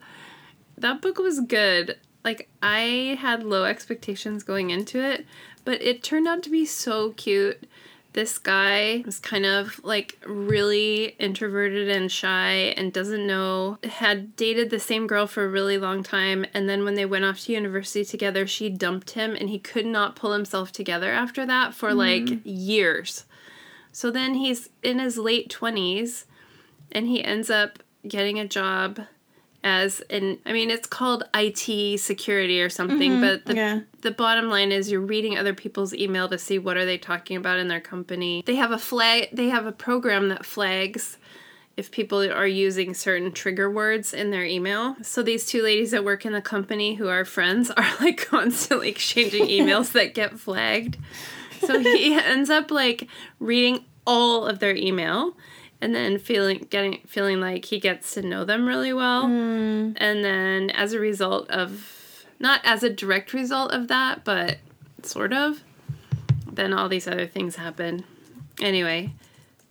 [0.77, 1.97] That book was good.
[2.23, 5.25] Like, I had low expectations going into it,
[5.65, 7.67] but it turned out to be so cute.
[8.13, 14.69] This guy was kind of like really introverted and shy and doesn't know, had dated
[14.69, 16.45] the same girl for a really long time.
[16.53, 19.87] And then when they went off to university together, she dumped him and he could
[19.87, 22.41] not pull himself together after that for like mm.
[22.43, 23.25] years.
[23.93, 26.25] So then he's in his late 20s
[26.91, 28.99] and he ends up getting a job
[29.63, 33.21] as an I mean it's called IT security or something, mm-hmm.
[33.21, 33.79] but the yeah.
[34.01, 37.37] the bottom line is you're reading other people's email to see what are they talking
[37.37, 38.43] about in their company.
[38.45, 41.17] They have a flag they have a program that flags
[41.77, 44.95] if people are using certain trigger words in their email.
[45.01, 48.89] So these two ladies that work in the company who are friends are like constantly
[48.89, 50.97] exchanging emails that get flagged.
[51.65, 53.07] So he ends up like
[53.39, 55.35] reading all of their email
[55.81, 59.27] and then feeling getting feeling like he gets to know them really well.
[59.27, 59.91] Hmm.
[59.97, 64.57] And then as a result of not as a direct result of that, but
[65.03, 65.61] sort of,
[66.51, 68.05] then all these other things happen.
[68.61, 69.13] Anyway,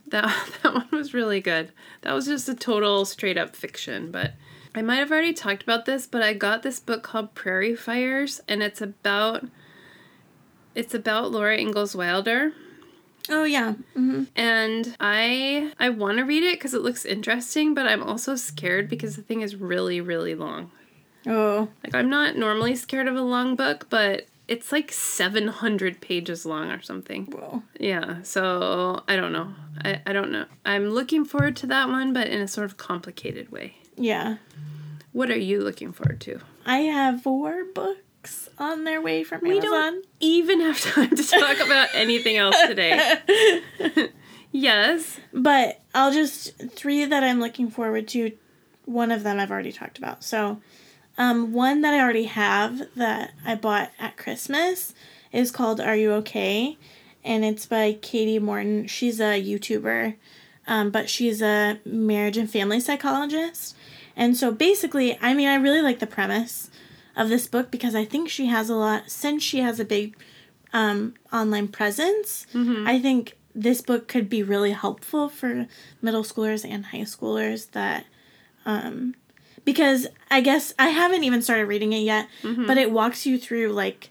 [0.07, 1.71] that that one was really good.
[2.01, 4.33] That was just a total straight up fiction, but
[4.75, 8.41] I might have already talked about this, but I got this book called Prairie Fires
[8.47, 9.45] and it's about
[10.75, 12.53] it's about Laura Ingalls Wilder
[13.29, 13.73] Oh yeah.
[13.93, 18.35] hmm and I I want to read it cuz it looks interesting, but I'm also
[18.35, 20.71] scared because the thing is really really long.
[21.25, 21.69] Oh.
[21.83, 26.69] Like I'm not normally scared of a long book, but it's like 700 pages long
[26.69, 27.25] or something.
[27.27, 27.63] Whoa.
[27.79, 29.53] Yeah, so I don't know.
[29.85, 30.45] I, I don't know.
[30.65, 33.77] I'm looking forward to that one, but in a sort of complicated way.
[33.95, 34.37] Yeah.
[35.13, 36.41] What are you looking forward to?
[36.65, 38.01] I have four books
[38.57, 39.71] on their way from We Amazon.
[39.71, 43.19] don't even have time to talk about anything else today.
[44.51, 45.19] yes.
[45.33, 48.31] But I'll just three that I'm looking forward to.
[48.85, 50.23] One of them I've already talked about.
[50.23, 50.59] So,
[51.17, 54.93] um, one that I already have that I bought at Christmas
[55.31, 56.77] is called "Are You Okay?"
[57.23, 58.87] and it's by Katie Morton.
[58.87, 60.15] She's a YouTuber,
[60.67, 63.75] um, but she's a marriage and family psychologist.
[64.15, 66.69] And so basically, I mean, I really like the premise
[67.15, 70.15] of this book because I think she has a lot, since she has a big
[70.73, 72.45] um, online presence,
[72.87, 75.67] I think this book could be really helpful for
[76.01, 78.05] middle schoolers and high schoolers that
[78.65, 79.13] um
[79.63, 82.27] because I guess I haven't even started reading it yet,
[82.65, 84.09] but it walks you through like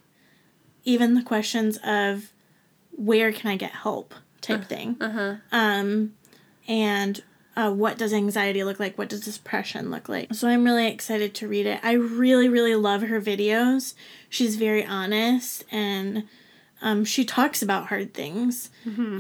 [0.84, 2.30] even the questions of
[2.92, 4.96] where can I get help type thing.
[5.00, 5.34] Uh-huh.
[5.50, 6.14] Um
[6.68, 7.22] and
[7.56, 8.96] uh, what does anxiety look like?
[8.96, 10.32] What does depression look like?
[10.34, 11.80] So I'm really excited to read it.
[11.82, 13.94] I really, really love her videos.
[14.28, 16.24] She's very honest and
[16.80, 18.70] um, she talks about hard things.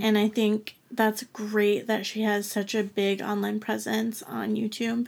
[0.02, 5.06] And I think that's great that she has such a big online presence on YouTube.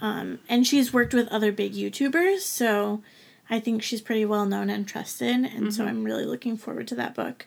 [0.00, 3.02] Um, and she's worked with other big YouTubers, so
[3.48, 5.44] I think she's pretty well known and trusted.
[5.44, 7.46] And so I'm really looking forward to that book.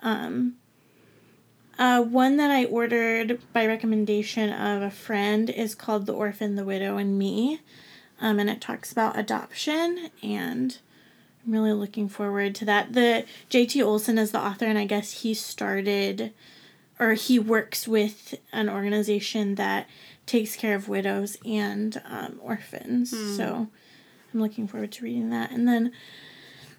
[0.00, 0.56] Um,
[1.78, 6.64] uh, one that I ordered by recommendation of a friend is called The Orphan, the
[6.64, 7.60] Widow, and Me.
[8.20, 10.78] Um, and it talks about adoption, and
[11.44, 12.92] I'm really looking forward to that.
[12.92, 13.82] The J.T.
[13.82, 16.32] Olson is the author, and I guess he started
[17.00, 19.88] or he works with an organization that
[20.26, 23.12] takes care of widows and um, orphans.
[23.36, 23.66] So
[24.32, 25.50] I'm looking forward to reading that.
[25.50, 25.90] And then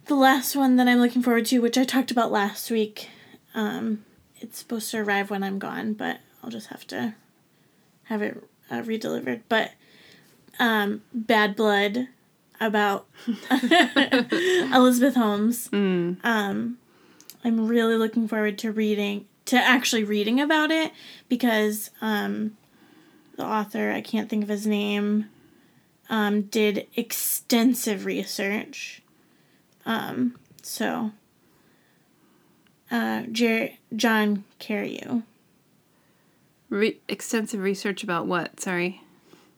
[0.06, 3.10] the last one that I'm looking forward to, which I talked about last week,
[3.54, 4.05] um,
[4.38, 7.16] it's supposed to arrive when I'm gone, but I'll just have to
[8.06, 9.42] have it uh, redelivered.
[9.50, 9.72] But
[10.60, 12.08] um, Bad Blood
[12.60, 13.08] about
[13.52, 15.70] Elizabeth Holmes.
[16.24, 16.78] Um,
[17.44, 20.92] I'm really looking forward to reading, to actually reading about it
[21.30, 22.58] because um,
[23.36, 25.30] the author, I can't think of his name,
[26.10, 29.02] um, did extensive research.
[29.86, 31.12] Um, so,
[32.96, 35.24] uh, Jer- John Carreyrou.
[36.70, 38.60] Re- extensive research about what?
[38.60, 39.02] Sorry.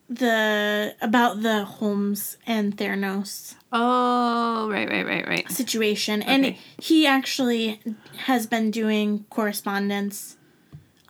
[0.09, 5.51] The about the Holmes and Theranos Oh, right, right, right, right.
[5.51, 7.81] situation, and he actually
[8.25, 10.37] has been doing correspondence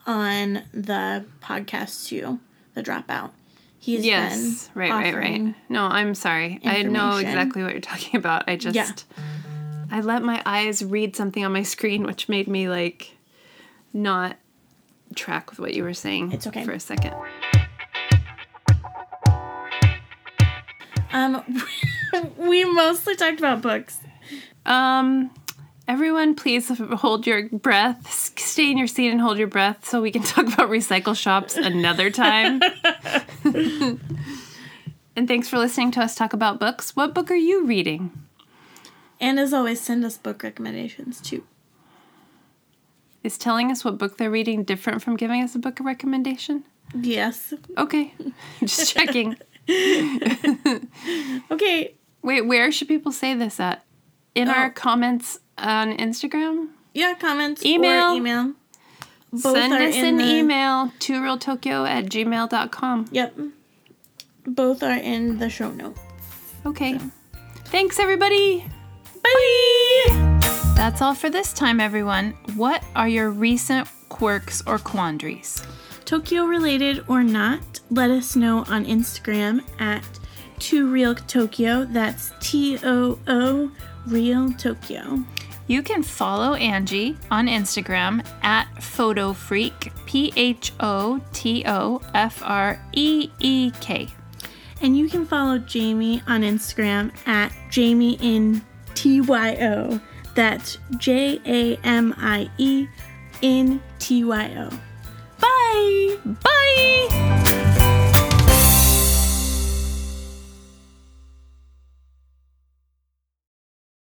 [0.06, 2.40] on the podcast too,
[2.74, 3.30] the Dropout.
[3.78, 5.54] He's Yes, been right, right, right.
[5.68, 6.60] No, I'm sorry.
[6.64, 8.48] I know exactly what you're talking about.
[8.48, 8.90] I just Yeah.
[9.90, 13.16] I let my eyes read something on my screen which made me like
[13.92, 14.36] not
[15.14, 16.64] track with what you were saying It's okay.
[16.64, 17.14] for a second.
[21.10, 21.42] Um,
[22.36, 23.98] we mostly talked about books.
[24.66, 25.30] Um
[25.86, 28.12] everyone please hold your breath.
[28.38, 31.56] Stay in your seat and hold your breath so we can talk about recycle shops
[31.56, 32.60] another time.
[33.44, 33.98] and
[35.26, 36.94] thanks for listening to us talk about books.
[36.94, 38.10] What book are you reading?
[39.20, 41.44] And as always, send us book recommendations too.
[43.24, 46.64] Is telling us what book they're reading different from giving us a book recommendation?
[46.94, 47.52] Yes.
[47.76, 48.14] Okay.
[48.60, 49.36] Just checking.
[51.50, 51.94] Okay.
[52.22, 53.84] Wait, where should people say this at?
[54.34, 54.52] In Oh.
[54.52, 56.68] our comments on Instagram?
[56.94, 58.12] Yeah, comments Email.
[58.12, 58.52] or email.
[59.32, 63.06] Both Send us an the- email to realtokyo at gmail.com.
[63.12, 63.38] Yep.
[64.46, 65.96] Both are in the show note.
[66.64, 66.98] Okay.
[67.66, 68.64] Thanks, everybody.
[69.34, 70.72] Bye.
[70.76, 72.34] That's all for this time, everyone.
[72.54, 75.64] What are your recent quirks or quandaries?
[76.04, 80.02] Tokyo related or not, let us know on Instagram at
[80.58, 81.84] Too Real Tokyo.
[81.84, 83.70] That's T O O
[84.06, 85.24] Real Tokyo.
[85.66, 92.42] You can follow Angie on Instagram at Photo Freak, P H O T O F
[92.42, 94.08] R E E K.
[94.80, 98.62] And you can follow Jamie on Instagram at Jamie in
[98.98, 100.00] T Y O.
[100.34, 102.88] That's J A M I E
[103.42, 104.70] in T Y O.
[105.38, 106.34] Bye!
[106.42, 107.64] Bye!